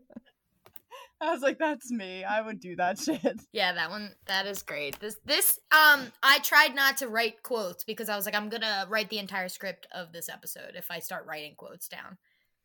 [1.24, 2.22] I was like, "That's me.
[2.24, 4.98] I would do that shit." yeah, that one that is great.
[5.00, 8.62] This this um I tried not to write quotes because I was like I'm going
[8.62, 12.18] to write the entire script of this episode if I start writing quotes down.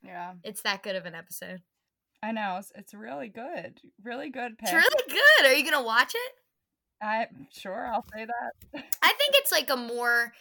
[0.03, 1.61] Yeah, It's that good of an episode.
[2.23, 2.57] I know.
[2.59, 4.55] It's, it's really good, really good.
[4.61, 5.45] It's really good.
[5.45, 6.33] Are you going to watch it?
[7.01, 8.83] I sure I'll say that.
[9.01, 10.33] I think it's like a more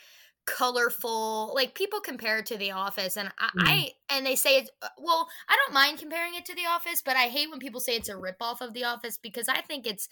[0.57, 4.71] colorful like people compare it to the office and I, I and they say it's
[4.81, 7.81] uh, well i don't mind comparing it to the office but i hate when people
[7.81, 10.09] say it's a ripoff of the office because i think it's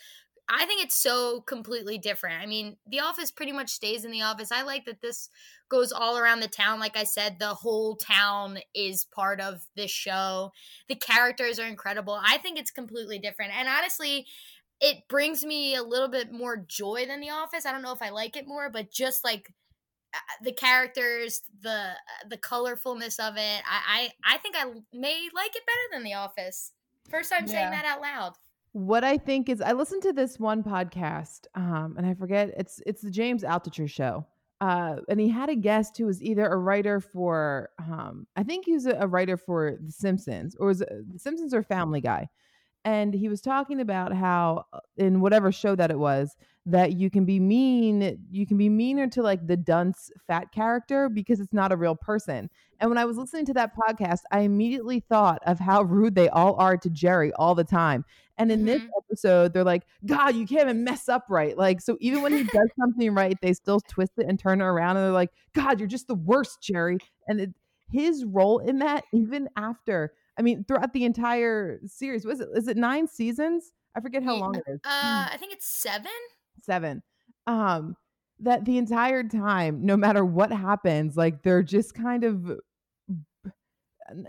[0.48, 2.40] i think it's so completely different.
[2.40, 4.52] I mean the office pretty much stays in the office.
[4.52, 5.28] I like that this
[5.68, 6.78] goes all around the town.
[6.78, 10.52] Like i said the whole town is part of this show.
[10.88, 12.20] The characters are incredible.
[12.22, 14.26] I think it's completely different and honestly
[14.78, 17.64] it brings me a little bit more joy than the office.
[17.64, 19.52] I don't know if i like it more but just like
[20.42, 21.90] the characters, the
[22.28, 23.62] the colorfulness of it.
[23.68, 26.72] I I, I think I may like it better than The Office.
[27.10, 28.32] First time saying that out loud.
[28.72, 32.80] What I think is I listened to this one podcast, um, and I forget it's
[32.86, 34.26] it's the James Altucher show.
[34.60, 38.64] Uh, and he had a guest who was either a writer for um, I think
[38.64, 42.00] he was a, a writer for The Simpsons or was it The Simpsons or Family
[42.00, 42.28] Guy.
[42.86, 47.10] And he was talking about how uh, in whatever show that it was, that you
[47.10, 51.52] can be mean, you can be meaner to like the dunce fat character because it's
[51.52, 52.48] not a real person.
[52.78, 56.28] And when I was listening to that podcast, I immediately thought of how rude they
[56.28, 58.04] all are to Jerry all the time.
[58.38, 58.88] And in this Mhm.
[59.04, 61.58] episode, they're like, God, you can't even mess up right.
[61.58, 64.64] Like, so even when he does something right, they still twist it and turn it
[64.64, 64.96] around.
[64.96, 66.98] And they're like, God, you're just the worst, Jerry.
[67.26, 67.50] And it,
[67.90, 72.68] his role in that, even after, I mean, throughout the entire series, was it, is
[72.68, 73.72] it nine seasons?
[73.96, 74.80] I forget how long it is.
[74.84, 76.10] Uh, I think it's seven.
[76.62, 77.02] Seven.
[77.46, 77.96] Um,
[78.40, 82.58] that the entire time, no matter what happens, like they're just kind of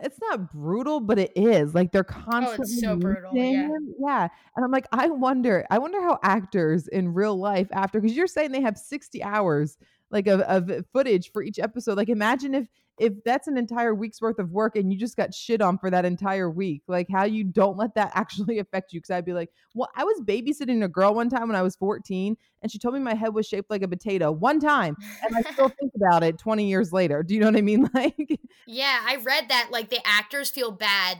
[0.01, 1.75] it's not brutal, but it is.
[1.75, 3.69] Like they're constantly Oh, it's so brutal, yeah.
[3.99, 4.27] Yeah.
[4.55, 8.27] And I'm like, I wonder, I wonder how actors in real life after because you're
[8.27, 9.77] saying they have 60 hours
[10.09, 11.97] like of, of footage for each episode.
[11.97, 12.67] Like imagine if
[12.99, 15.89] if that's an entire week's worth of work and you just got shit on for
[15.89, 19.01] that entire week, like how you don't let that actually affect you.
[19.01, 21.75] Cause I'd be like, well, I was babysitting a girl one time when I was
[21.75, 24.95] 14 and she told me my head was shaped like a potato one time.
[25.23, 27.23] And I still think about it 20 years later.
[27.23, 27.89] Do you know what I mean?
[27.97, 31.17] Like, Yeah, I read that like the actors feel bad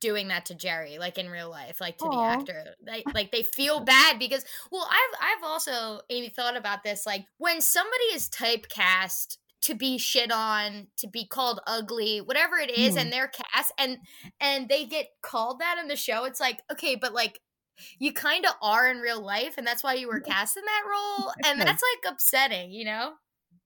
[0.00, 2.64] doing that to Jerry, like in real life, like to the actor.
[2.84, 7.06] They, like they feel bad because well, I've I've also Amy thought about this.
[7.06, 12.70] Like when somebody is typecast to be shit on, to be called ugly, whatever it
[12.70, 13.00] is, Mhm.
[13.02, 13.98] and they're cast and
[14.40, 17.40] and they get called that in the show, it's like, okay, but like
[17.98, 20.82] you kind of are in real life, and that's why you were cast in that
[20.88, 21.32] role.
[21.44, 23.14] And that's like upsetting, you know?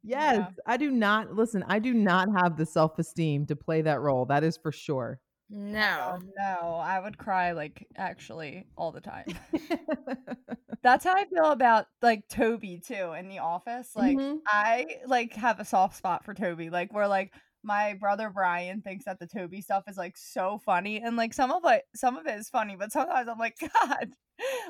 [0.02, 0.46] yes, Yeah.
[0.66, 4.24] I do not listen, I do not have the self esteem to play that role.
[4.26, 5.20] That is for sure.
[5.50, 6.18] No.
[6.18, 9.26] Oh no, I would cry like actually all the time.
[10.82, 13.90] That's how I feel about like Toby too in the office.
[13.96, 14.38] Like Mhm.
[14.46, 16.70] I like have a soft spot for Toby.
[16.70, 17.32] Like where like
[17.64, 21.50] my brother Brian thinks that the Toby stuff is like so funny and like some
[21.50, 24.08] of it some of it is funny, but sometimes I'm like, God,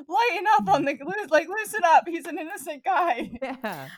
[0.07, 0.97] lighten up on the
[1.29, 2.05] like loosen up.
[2.07, 3.31] He's an innocent guy.
[3.41, 3.89] yeah.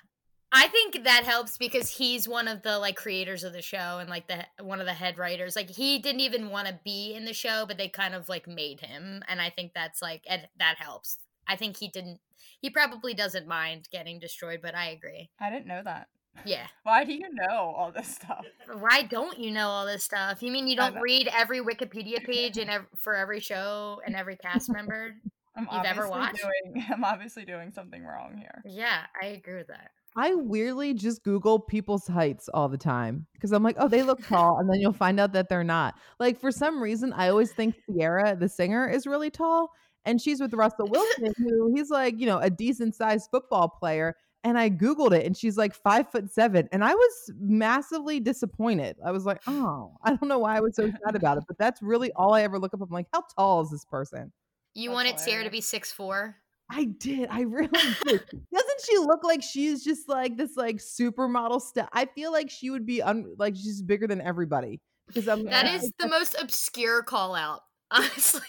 [0.54, 4.10] I think that helps because he's one of the like creators of the show and
[4.10, 5.56] like the one of the head writers.
[5.56, 8.48] Like he didn't even want to be in the show, but they kind of like
[8.48, 11.20] made him, and I think that's like and that helps.
[11.48, 12.20] I think he didn't.
[12.60, 15.30] He probably doesn't mind getting destroyed, but I agree.
[15.40, 16.08] I didn't know that.
[16.46, 16.68] Yeah.
[16.84, 18.46] Why do you know all this stuff?
[18.80, 20.42] Why don't you know all this stuff?
[20.42, 24.36] You mean you don't read every Wikipedia page and ev- for every show and every
[24.36, 25.16] cast member?
[25.56, 26.38] I'm You've ever watched?
[26.42, 28.62] doing I'm obviously doing something wrong here.
[28.66, 29.92] Yeah, I agree with that.
[30.18, 34.26] I weirdly just Google people's heights all the time because I'm like, oh, they look
[34.28, 34.58] tall.
[34.60, 35.96] And then you'll find out that they're not.
[36.20, 39.72] Like, for some reason, I always think Ciara, the singer, is really tall.
[40.04, 44.16] And she's with Russell Wilson, who he's like, you know, a decent sized football player.
[44.44, 46.68] And I Googled it and she's like five foot seven.
[46.72, 48.98] And I was massively disappointed.
[49.06, 51.44] I was like, oh, I don't know why I was so sad about it.
[51.48, 52.82] But that's really all I ever look up.
[52.82, 54.34] I'm like, how tall is this person?
[54.74, 56.41] You That's wanted Ciara to be six four.
[56.74, 57.28] I did.
[57.30, 57.68] I really
[58.06, 58.24] did.
[58.54, 61.90] Doesn't she look like she's just like this like supermodel stuff?
[61.92, 65.66] I feel like she would be un- like she's bigger than everybody because I'm That
[65.66, 65.82] Yeah.
[66.00, 67.60] the most obscure call out,
[67.92, 68.42] honestly.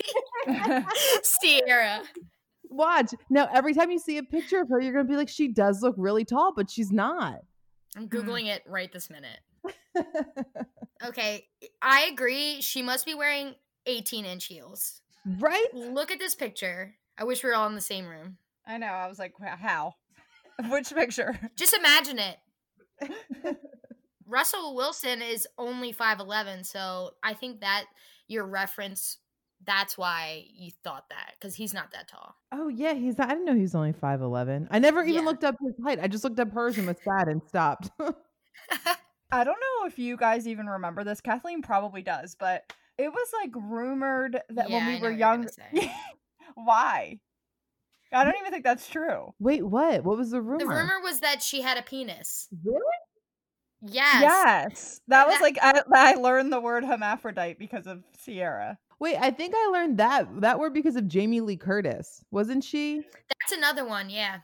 [1.42, 2.02] Ciara.
[2.70, 3.48] watch now.
[3.52, 5.94] Every time you see a picture of her, you're gonna be like, she does look
[5.98, 7.40] really tall, but she's not.
[7.96, 8.11] I'm mm.
[8.11, 9.40] Googling it right this minute.
[11.04, 11.48] Okay,
[11.82, 12.61] I agree.
[12.61, 13.54] She must be wearing
[13.87, 15.00] 18 inch heels.
[15.40, 15.66] right?
[15.74, 16.94] Look at this picture.
[17.18, 18.37] I wish we were all in the same room.
[18.66, 18.87] I know.
[18.87, 19.94] I was like, how?
[20.70, 21.38] Which picture?
[21.57, 22.38] Just imagine it.
[24.27, 27.85] Russell Wilson is only 5'11, so I think that
[28.29, 29.18] your reference,
[29.64, 32.37] that's why you thought that, because he's not that tall.
[32.53, 33.18] Oh yeah, he's.
[33.18, 34.68] Not, I didn't know he was only five eleven.
[34.70, 35.20] I never even Yeah.
[35.29, 35.98] looked up his height.
[36.01, 37.90] I just looked up hers and was sad and stopped.
[39.31, 41.20] I don't know if you guys even remember this.
[41.20, 45.18] Kathleen probably does, but it was like rumored that Yeah, when we I were what
[46.56, 46.66] you're young.
[46.66, 47.16] gonna say.
[47.16, 47.18] Why?
[48.12, 49.32] I don't even think that's true.
[49.38, 50.04] Wait, what?
[50.04, 50.58] What was the rumor?
[50.58, 52.48] The rumor was that she had a penis.
[52.64, 52.80] Really?
[53.84, 54.22] Yes.
[54.22, 58.78] Yes, that was like I, I learned the word hermaphrodite because of Ciara.
[59.00, 62.98] Wait, I think I learned that that word because of Jamie Lee Curtis, wasn't she?
[63.40, 64.38] That's another one, yeah.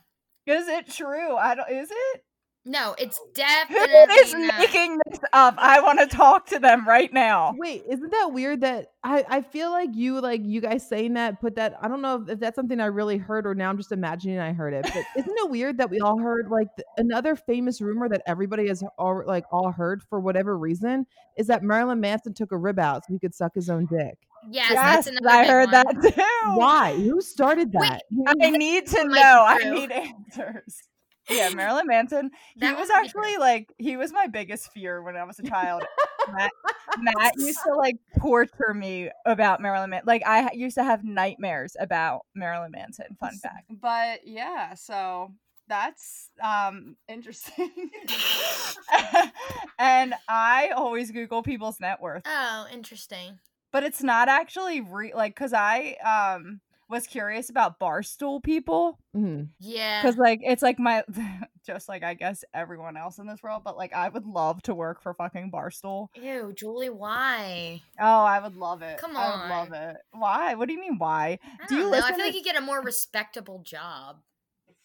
[0.47, 1.37] Is it true?
[1.37, 1.71] I don't.
[1.71, 2.25] Is it?
[2.65, 3.29] No, it's oh.
[3.35, 4.59] definitely is not.
[4.59, 5.55] making this up?
[5.59, 7.55] I want to talk to them right now.
[7.57, 11.41] Wait, isn't that weird that I, I feel like you like you guys saying that
[11.41, 13.79] put that I don't know if, if that's something I really heard or now I'm
[13.79, 14.83] just imagining I heard it.
[14.83, 18.69] But isn't it weird that we all heard like th- another famous rumor that everybody
[18.69, 22.79] has all like all heard for whatever reason is that Marilyn Manson took a rib
[22.79, 24.19] out so he could suck his own dick.
[24.51, 25.85] Yes, Yes, that's another I heard one.
[26.03, 26.59] that too.
[26.59, 26.95] Why?
[26.97, 28.03] Who started Wait, that?
[28.41, 29.45] I need to know.
[29.47, 30.88] I need answers.
[31.31, 32.31] Yeah, Marilyn Manson.
[32.55, 35.85] He That was actually like he was my biggest fear when I was a child.
[36.33, 36.51] Matt,
[36.99, 40.07] Matt used to like torture me about Marilyn Manson.
[40.07, 43.07] Like I used to have nightmares about Marilyn Manson.
[43.21, 43.65] Fun fact.
[43.71, 45.33] But yeah, so
[45.69, 47.91] that's um interesting.
[49.79, 53.39] and I always Google people's net worth Oh, interesting.
[53.73, 59.49] but it's not actually re- like because I um was curious about barstool people Mhm.
[59.61, 60.01] Yeah.
[60.03, 61.05] because like it's like my
[61.67, 64.75] just like I guess everyone else in this world, but like I would love to
[64.75, 66.09] work for fucking barstool.
[66.15, 67.83] Ew, Julie, why?
[68.01, 68.99] Oh, I would love it.
[68.99, 69.23] Come on.
[69.23, 69.97] I would love it.
[70.13, 70.55] Why?
[70.55, 71.39] What do you mean why?
[71.63, 71.97] I Do you don't know.
[71.97, 74.17] I listen feel like you get a more respectable job.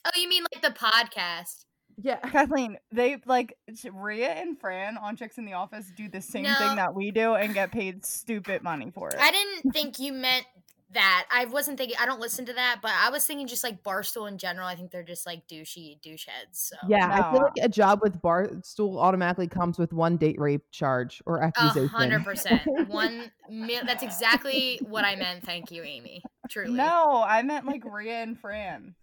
[0.05, 1.65] Oh, you mean like the podcast?
[2.01, 2.17] Yeah.
[2.17, 6.43] Kathleen, they like sh- Ria and Fran on Chicks in the Office do the same
[6.43, 6.55] No.
[6.55, 9.15] thing that we do and get paid stupid money for it.
[9.19, 10.45] I didn't think you meant
[10.93, 11.25] that.
[11.32, 11.97] I wasn't thinking.
[11.99, 14.67] I don't listen to that, but I was thinking just like Barstool in general.
[14.67, 16.71] I think they're just like douchey douche heads.
[16.71, 20.63] So Yeah, I feel like a job with Barstool automatically comes with one date rape
[20.71, 21.88] charge or A accusation.
[21.88, 22.62] hundred percent.
[22.88, 23.32] One.
[23.86, 25.43] That's exactly what I meant.
[25.45, 26.23] Thank you, Amy.
[26.49, 26.73] Truly.
[26.73, 28.95] no, I meant like Ria and Fran.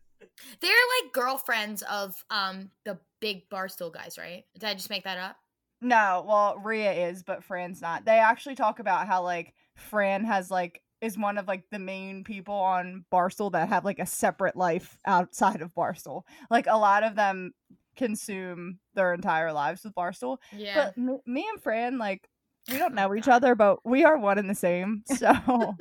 [0.61, 0.71] They're
[1.03, 4.45] like girlfriends of um the big Barstool guys, right?
[4.55, 5.37] Did I just make that up?
[5.83, 8.05] No, well, Ria is, but Fran's not.
[8.05, 12.25] They actually talk about how like Fran has like is one of like the main
[12.25, 16.23] people on Barstool that have like a separate life outside of Barstool.
[16.51, 17.53] Like a lot of them
[17.97, 20.39] consume their entire lives with Barstool.
[20.53, 20.75] Yeah.
[20.95, 22.29] But me, me and Fran like
[22.71, 25.03] we don't know each other, but we are one and the same.
[25.17, 25.33] So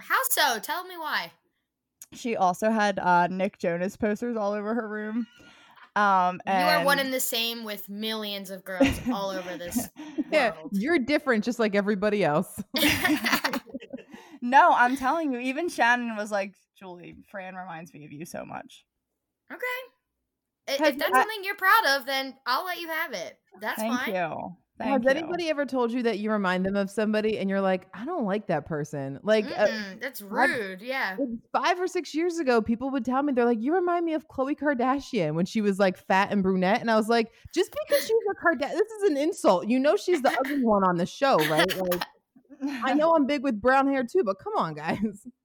[0.00, 0.58] How so?
[0.60, 1.30] Tell me why.
[2.12, 5.26] she also had uh Nick Jonas posters all over her room.
[5.96, 9.88] Um You are one and- and the same with millions of girls all over this
[10.30, 10.70] Yeah, world.
[10.72, 12.60] you're different just like everybody else.
[14.40, 18.44] No, I'm telling you, even Shannon was like, Julie, Fran reminds me of you so
[18.44, 18.84] much.
[19.52, 19.64] Okay.
[20.74, 23.38] If that's you- I- something you're proud of, then I'll let you have it.
[23.60, 24.14] That's Thank fine.
[24.14, 24.56] you.
[24.78, 25.10] Thank Has you.
[25.10, 28.24] anybody ever told you that you remind them of somebody and you're like, I don't
[28.26, 29.18] like that person?
[29.24, 29.66] Like uh,
[30.00, 30.82] that's rude.
[30.82, 31.16] Yeah.
[31.50, 34.28] five or six years ago, people would tell me, they're like, you remind me of
[34.28, 36.80] Khloe Kardashian when she was like fat and brunette.
[36.80, 39.66] And I was like, just because she's a Kardashian, this is an insult.
[39.66, 41.76] You know, she's the ugly one on the show, right?
[41.76, 42.02] Like,
[42.62, 45.26] I know I'm big with brown hair too, but come on, guys.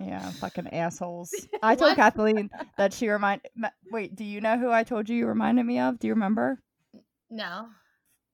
[0.00, 1.32] Yeah, fucking assholes.
[1.62, 3.42] I told Kathleen that she remind.
[3.92, 6.00] Wait, do you know who I told you you reminded me of?
[6.00, 6.60] Do you remember?
[7.30, 7.68] No.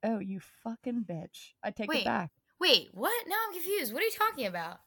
[0.03, 1.53] Oh, you fucking bitch!
[1.63, 2.01] I take Wait.
[2.01, 2.31] it back.
[2.61, 3.13] Wait, what?
[3.29, 3.93] Now I'm confused.
[3.93, 4.79] What are you talking about?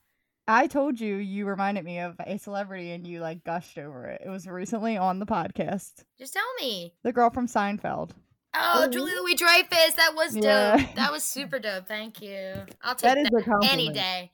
[0.48, 4.24] I told you you reminded me of a celebrity, and you like gushed over it.
[4.26, 6.04] It was recently on the podcast.
[6.18, 6.96] Just tell me.
[7.04, 8.12] The girl from Seinfeld.
[8.56, 9.94] Oh, Oh, Julie Louis Dreyfus.
[9.96, 10.44] That was dope.
[10.44, 10.88] Yeah.
[10.96, 11.88] That was super dope.
[11.88, 12.54] Thank you.
[12.82, 14.32] I'll take That that, is a any day.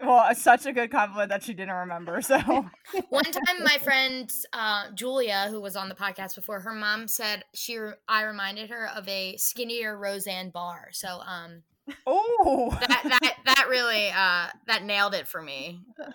[0.00, 2.22] Well, such a good compliment that she didn't remember.
[2.22, 2.38] So
[3.08, 7.44] One time, my friend uh, Julia, who was on the podcast before, her mom said
[7.52, 10.90] she I reminded her of a skinnier Roseanne Barr.
[10.92, 11.62] So um,
[12.06, 15.80] oh, that that that really uh, that nailed it for me.
[16.00, 16.10] Uh,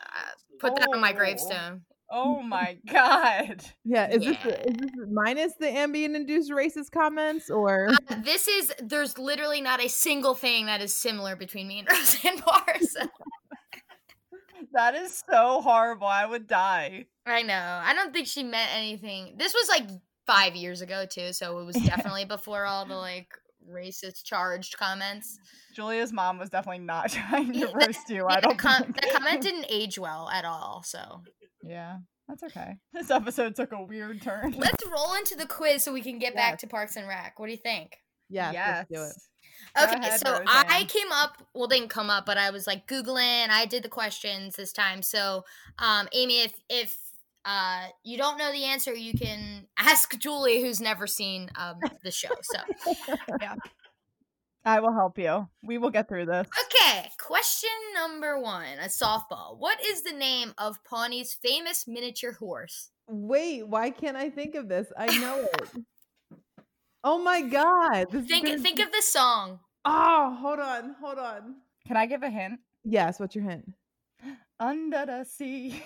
[0.60, 1.16] put that on my Oh.
[1.16, 1.82] gravestone.
[2.16, 3.66] Oh my god.
[3.84, 8.72] Yeah, is this is this minus the Ambien induced racist comments or Uh, this is
[8.82, 12.76] there's literally not a single thing that is similar between me and Roseanne Barr.
[12.82, 13.02] So.
[14.74, 16.08] That is so horrible.
[16.08, 17.06] I would die.
[17.28, 17.54] I know.
[17.84, 19.36] I don't think she meant anything.
[19.38, 19.88] This was like
[20.26, 23.28] five years ago too, so it was definitely before all the like
[23.72, 25.38] racist charged comments.
[25.76, 28.26] Julia's mom was definitely not trying to Yeah, that- roast you.
[28.28, 29.02] I don't the, com- think.
[29.02, 30.84] the comment didn't age well at all.
[30.86, 31.22] So
[31.64, 31.98] Yeah,
[32.28, 32.76] that's okay.
[32.94, 34.54] This episode took a weird turn.
[34.58, 36.42] let's roll into the quiz so we can get Yes.
[36.52, 37.40] back to Parks and Rec.
[37.40, 37.98] What do you think?
[38.30, 39.14] yes, let's do it.
[39.82, 41.38] Okay, ahead, so I came up.
[41.54, 43.50] Well, didn't come up, but I was like googling.
[43.50, 45.02] I did the questions this time.
[45.02, 45.46] So,
[45.80, 46.96] um, Amy, if if
[47.46, 52.12] uh you don't know the answer, you can ask Julie, who's never seen um the
[52.12, 52.30] show.
[52.42, 52.60] So,
[53.42, 53.56] yeah.
[54.66, 55.50] I will help you.
[55.62, 56.48] We will get through this.
[56.66, 59.58] okay, question number one: a softball.
[59.58, 62.90] What is the name of Pawnee's famous miniature horse?
[63.08, 64.88] Wait, why can't I think of this?
[64.98, 65.70] I know it.
[67.04, 68.10] Oh my god.
[68.12, 69.60] Think gonna think of the song.
[69.84, 71.56] Oh, hold on, hold on.
[71.86, 72.62] Can I give a hint?
[72.86, 73.70] Yes, what's your hint?
[74.60, 75.84] Under the sea.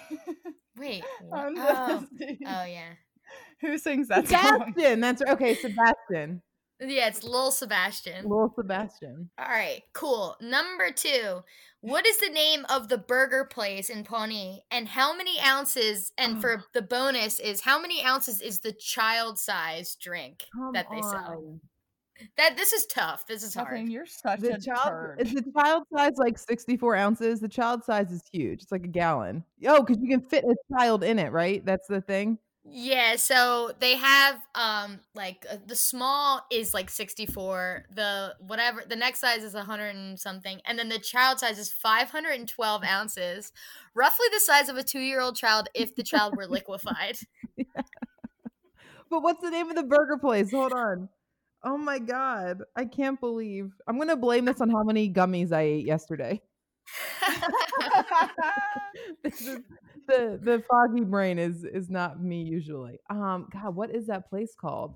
[0.77, 1.03] Wait.
[1.21, 1.45] what?
[1.45, 2.93] Under Oh, oh yeah.
[3.61, 4.73] Who sings that song?
[4.73, 4.99] Sebastian.
[4.99, 5.21] That's.
[5.21, 6.41] Okay, Sebastian.
[6.79, 8.23] Yeah, it's Lil Sebastian.
[8.29, 9.29] Little Sebastian.
[9.39, 10.35] All right, cool.
[10.41, 11.41] Number two.
[11.81, 14.63] What is the name of the burger place in Pawnee?
[14.71, 16.11] And how many ounces?
[16.17, 16.41] And oh.
[16.41, 21.01] for the bonus is how many ounces is the child size drink Come that they
[21.01, 21.15] sell?
[21.15, 21.61] on.
[22.37, 23.25] That this is tough.
[23.27, 23.67] This is hard.
[23.67, 25.21] Kathleen, you're such The a child turd.
[25.21, 27.39] is the child size like 64 ounces.
[27.39, 28.63] The child size is huge.
[28.63, 29.43] It's like a gallon.
[29.65, 31.65] Oh, because you can fit a child in it, right?
[31.65, 32.37] That's the thing.
[32.69, 38.95] Yeah, so they have um like uh, the small is like 64, the whatever the
[38.97, 43.53] next size is 100 and something, and then the child size is 512 ounces,
[43.95, 47.17] roughly the size of a 2-year-old child if the child were liquefied.
[49.09, 50.51] But what's the name of the burger place?
[50.51, 51.07] Hold on.
[51.69, 52.63] Oh my god.
[52.77, 53.73] I can't believe.
[53.87, 56.41] I'm going to blame this on how many gummies I ate yesterday.
[59.23, 59.59] This is-
[60.07, 62.97] the the foggy brain is is not me usually.
[63.09, 64.95] Um god, what is that place called?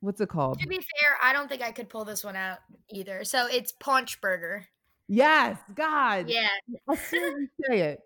[0.00, 0.60] What's it called?
[0.60, 2.58] to be fair, I don't think I could pull this one out
[2.90, 3.24] either.
[3.24, 4.66] So it's Paunch Burger.
[5.08, 6.28] Yes, god.
[6.28, 6.48] Yeah.
[6.90, 8.00] As soon as you say it.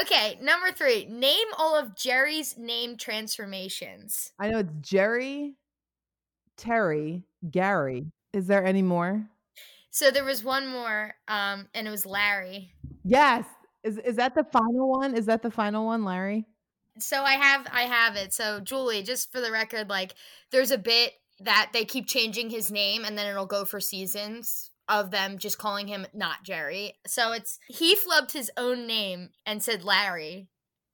[0.00, 1.04] Okay, number 3.
[1.04, 4.32] Name all of Jerry's name transformations.
[4.40, 5.54] I know it's Jerry,
[6.62, 8.12] Terry, Gary.
[8.32, 9.26] Is there any more?
[9.90, 12.72] So there was one more um and it was Larry.
[13.04, 13.44] Yes.
[13.82, 15.16] Is is that the final one?
[15.16, 16.46] Is that the final one, Larry?
[16.98, 18.32] so I have I have it.
[18.32, 20.14] So Julie, just for the record, like
[20.52, 24.70] there's a bit that they keep changing his name and then it'll go for seasons
[24.88, 26.94] of them just calling him not Jerry.
[27.08, 30.48] So it's he flubbed his own name and said Larry.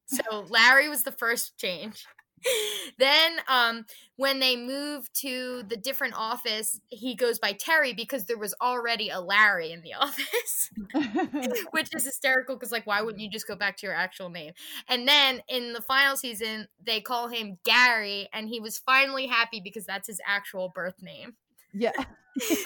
[0.06, 2.06] So Larry was the first change.
[2.98, 3.84] then um
[4.16, 9.10] when they move to the different office, he goes by Terry because there was already
[9.10, 10.70] a Larry in the office
[11.70, 14.52] which is hysterical because like why wouldn't you just go back to your actual name?
[14.88, 19.60] And then in the final season they call him gary and he was finally happy
[19.62, 21.34] because that's his actual birth name.
[21.72, 21.92] Yeah.
[21.96, 22.06] and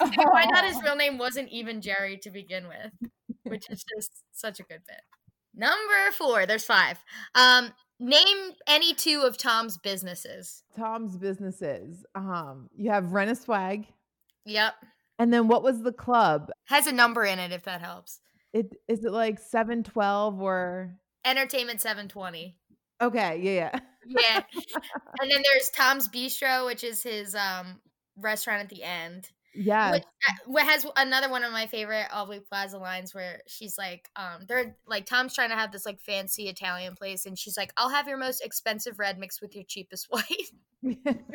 [0.01, 3.11] I find his real name wasn't even jerry to begin with
[3.43, 5.01] which is just such a good bit.
[5.55, 7.03] Number four there's five.
[7.35, 7.71] Um
[8.03, 10.63] name any two of tom's businesses.
[10.77, 12.05] Tom's businesses.
[12.15, 13.85] Um, you have Rent a Swag,
[14.45, 14.73] yep.
[15.19, 16.49] And then what was the club?
[16.65, 18.19] has a number in it if that helps.
[18.51, 20.95] It is it like seven twelve or?
[21.25, 22.57] Entertainment 720
[23.03, 23.79] okay, yeah, yeah.
[24.05, 24.43] yeah.
[25.21, 27.79] And then there's tom's bistro which is his um
[28.17, 29.29] restaurant at the end
[29.91, 34.09] Which, uh, what has another one of my favorite Aubrey Plaza lines where she's like,
[34.15, 37.71] um, they're like Tom's trying to have this like fancy Italian place, and she's like,
[37.77, 40.51] "I'll have your most expensive red mixed with your cheapest white."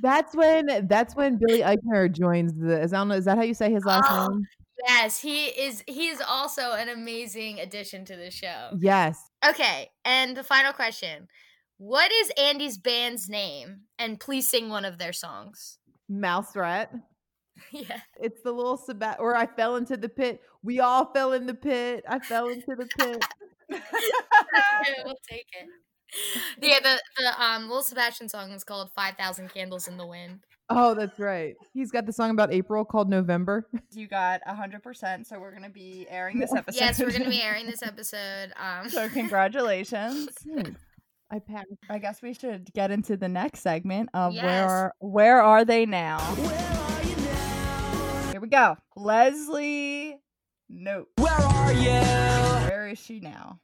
[0.00, 2.80] that's when that's when Billy Eichner joins the.
[2.82, 4.28] Is, I don't know, is that how you say his last Oh.
[4.28, 4.46] name?
[4.86, 5.82] yes, he is.
[5.86, 8.70] He is also an amazing addition to the show.
[8.78, 9.20] Yes.
[9.46, 11.28] Okay, and the final question:
[11.78, 13.82] What is Andy's band's name?
[13.98, 15.78] And please sing one of their songs.
[16.08, 16.92] Mouse rat.
[17.72, 18.00] yeah.
[18.20, 20.40] It's the little Sebat or I fell into the pit.
[20.62, 22.04] We all fell in the pit.
[22.08, 23.24] I fell into the pit.
[23.70, 25.68] Yeah, we'll take it.
[26.62, 30.40] Yeah, the the um Little Sebastian song is called Five Thousand Candles in the Wind.
[30.70, 31.54] Oh, that's right.
[31.74, 33.68] He's got the song about April called November.
[33.92, 36.78] you got 100%, so we're going to be airing this episode.
[36.80, 38.52] Yes, we're gonna be airing this episode.
[38.56, 40.30] Um So congratulations.
[41.30, 41.40] I.
[41.90, 44.44] I guess we should get into the next segment of Yes.
[44.44, 46.18] where are, where are they now?
[48.30, 48.76] Here we go.
[48.96, 50.18] Leslie
[50.70, 51.06] Knope.
[51.18, 52.00] Where are you?
[52.68, 53.60] Where is she now?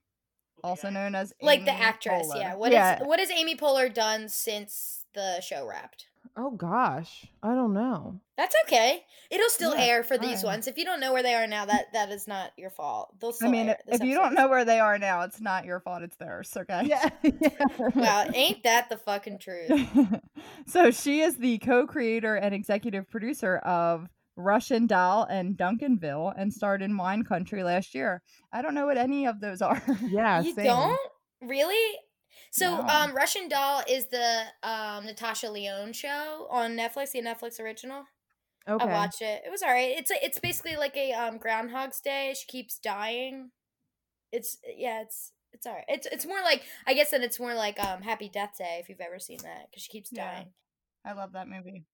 [0.62, 2.41] Also known as like the actress, Poehler.
[2.41, 2.55] yeah.
[2.55, 6.07] What is what has Amy Poehler done since the show wrapped?
[6.37, 7.26] Oh gosh.
[7.43, 8.20] I don't know.
[8.37, 9.05] That's okay.
[9.30, 10.51] It'll still Yeah, air for these fine.
[10.53, 10.66] ones.
[10.66, 13.14] If you don't know where they are now, that that is not your fault.
[13.20, 13.78] They'll still I mean, air.
[13.87, 16.03] if, you don't know where they are now, it's not your fault.
[16.03, 16.53] It's theirs.
[16.57, 16.82] Okay.
[16.87, 17.09] Yeah.
[17.22, 17.66] yeah.
[17.95, 19.70] Wow, ain't that the fucking truth?
[20.66, 26.82] so she is the co-creator and executive producer of Russian Doll and Duncanville, and starred
[26.82, 28.20] in Wine Country last year.
[28.53, 29.80] I don't know what any of those are.
[30.03, 30.43] Yeah.
[30.43, 30.64] you same.
[30.66, 31.01] don't
[31.41, 31.99] really?
[32.57, 32.86] So, No.
[32.86, 38.05] um, Russian Doll is the um Natasha Lyonne show on Netflix, the Netflix original.
[38.68, 38.84] Okay.
[38.84, 39.42] I watched it.
[39.44, 39.90] It was alright.
[39.98, 42.32] It's a, it's basically like a um Groundhog's Day.
[42.38, 43.50] She keeps dying.
[44.30, 45.84] It's yeah, it's it's alright.
[45.88, 48.88] It's it's more like I guess that it's more like um Happy Death Day if
[48.88, 50.32] you've ever seen that because she keeps Yeah.
[50.32, 50.46] dying.
[51.05, 51.84] I love that movie.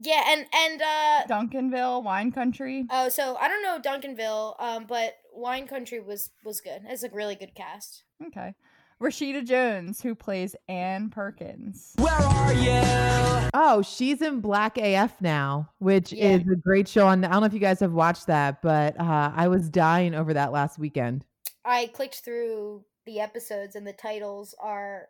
[0.00, 2.86] Yeah, and and uh Duncanville, Wine Country.
[2.90, 6.80] oh, so I don't know Duncanville, um, but Wine Country was was good.
[6.86, 8.04] It's a really good cast.
[8.28, 8.54] Okay.
[9.00, 11.94] Rashida Jones, who plays Anne Perkins.
[11.98, 13.48] Where are you?
[13.54, 16.30] Oh, she's in Black AF now, which Yeah.
[16.36, 17.06] is a great show.
[17.06, 20.14] On I don't know if you guys have watched that, but uh, I was dying
[20.14, 21.24] over that last weekend.
[21.64, 25.08] I clicked through the episodes and the titles are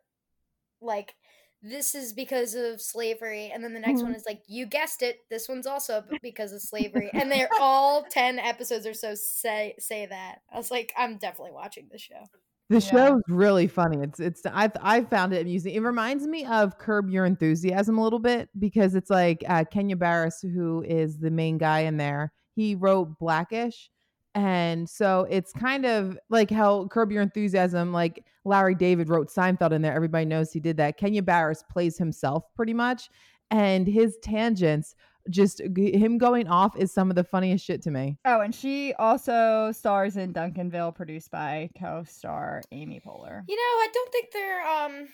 [0.80, 1.14] like
[1.62, 4.16] this is because of slavery and then the next one Mhm.
[4.16, 8.38] is like you guessed it this one's also because of slavery and they're all 10
[8.38, 12.22] episodes or so say say that i was like i'm definitely watching this show
[12.70, 12.80] The Yeah.
[12.80, 13.98] show's really funny.
[14.02, 15.74] It's it's I I found it amusing.
[15.74, 19.96] It reminds me of Curb Your Enthusiasm a little bit because it's like uh, Kenya
[19.96, 22.32] Barris, who is the main guy in there.
[22.54, 23.90] He wrote Blackish,
[24.34, 29.72] and so it's kind of like how Curb Your Enthusiasm, like Larry David wrote Seinfeld
[29.72, 29.94] in there.
[29.94, 30.98] Everybody knows he did that.
[30.98, 33.08] Kenya Barris plays himself pretty much,
[33.50, 34.94] and his tangents,
[35.30, 38.16] just g- him going off, is some of the funniest shit to me.
[38.24, 43.42] Oh, and she also stars in Duncanville, produced by co-star Amy Poehler.
[43.48, 45.08] you know i don't think they're um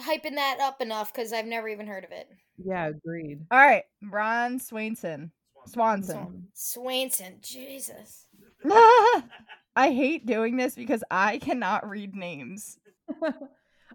[0.00, 2.28] hyping that up enough because i've never even heard of it
[2.64, 3.40] Yeah, agreed.
[3.50, 5.30] All right, Ron Swainson.
[5.66, 6.48] Swanson.
[6.56, 8.26] swainson jesus
[9.74, 12.78] I hate doing this because I cannot read names.
[13.22, 13.32] um,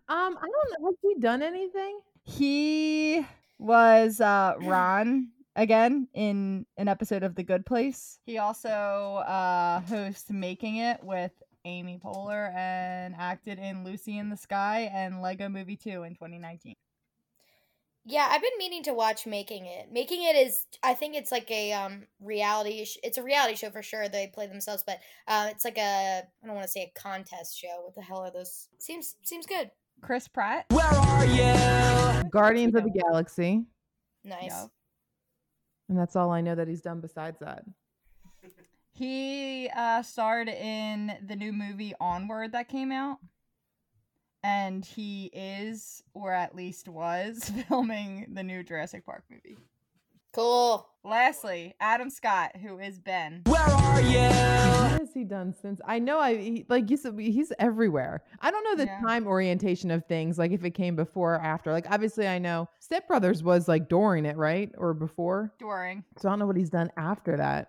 [0.09, 0.87] I don't know.
[0.87, 1.99] Has he done anything?
[2.23, 3.25] He
[3.59, 8.19] was uh Ron again in an episode of The Good Place.
[8.25, 11.31] He also uh hosts Making It with
[11.65, 16.75] Amy Poehler and acted in Lucy in the Sky and Lego Movie 2 in 2019.
[18.09, 19.91] Yeah, I've been meaning to watch Making It.
[19.91, 22.85] Making It is, I think it's like a um reality.
[22.85, 24.07] Sh- it's a reality show for sure.
[24.07, 27.59] They play themselves, but uh, it's like a I don't want to say a contest
[27.59, 27.81] show.
[27.83, 28.69] What the hell are those?
[28.77, 29.71] Seems seems good.
[30.01, 30.65] Chris Pratt.
[30.69, 32.29] Where are you?
[32.29, 33.65] Guardians of the Galaxy.
[34.23, 34.51] Nice.
[34.51, 34.71] Yup.
[35.89, 37.63] And that's all I know that he's done besides that.
[38.91, 43.19] He uh, starred in the new movie Onward that came out.
[44.43, 49.57] And he is, or at least was, filming the new Jurassic Park movie.
[50.33, 50.87] Cool.
[51.03, 53.41] Lastly, Adam Scott, who is Ben.
[53.45, 53.67] What
[55.07, 55.79] has he done since?
[55.85, 58.23] I know I he, like you said he's everywhere.
[58.41, 59.01] I don't know the Yeah.
[59.01, 61.71] time orientation of things, like if it came before or after.
[61.71, 64.71] Like obviously I know Step Brothers was like during it, right?
[64.77, 65.53] Or before.
[65.59, 66.03] During.
[66.19, 67.67] So I don't know what he's done after that.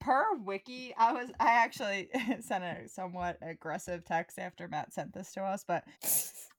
[0.00, 2.08] Per wiki, I was I actually
[2.40, 5.84] sent a somewhat aggressive text after Matt sent this to us, but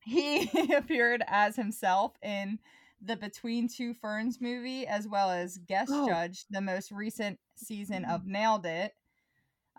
[0.05, 2.59] he appeared as himself in
[3.03, 6.07] the Between Two Ferns movie, as well as guest Oh.
[6.07, 8.27] judge the most recent season of mm.
[8.27, 8.93] Nailed It.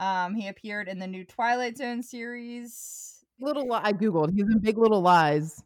[0.03, 3.24] Um, he appeared in the new Twilight Zone series.
[3.38, 4.32] Little Li- I googled.
[4.34, 5.62] He's in Big Little Lies.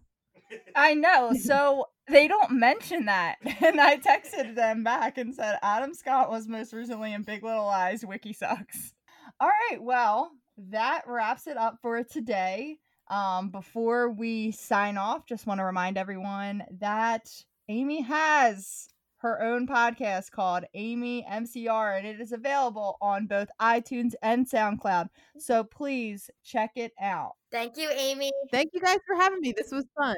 [0.74, 5.95] I know, so they don't mention that, and I texted them back and said Adam
[5.95, 8.05] Scott was most recently in Big Little Lies.
[8.05, 8.93] Wiki sucks.
[9.41, 12.78] All right, well that wraps it up for today.
[13.09, 17.30] Um, before we sign off, just want to remind everyone that
[17.68, 24.12] Amy has her own podcast called Amy MCR, and it is available on both iTunes
[24.22, 25.08] and SoundCloud.
[25.38, 27.32] So please check it out.
[27.50, 28.30] Thank you, Amy.
[28.50, 29.54] Thank you guys for having me.
[29.56, 30.16] This was fun.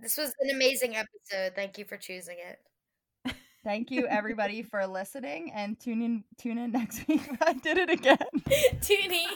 [0.00, 1.54] This was an amazing episode.
[1.54, 3.34] Thank you for choosing it.
[3.64, 7.22] Thank you everybody for listening and tune in tune in next week.
[7.40, 8.18] I did it again.
[8.80, 9.26] Toonie.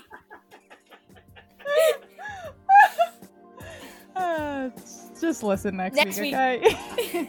[4.17, 4.71] Uh,
[5.21, 6.75] just listen next, Next week, week.
[7.15, 7.29] okay?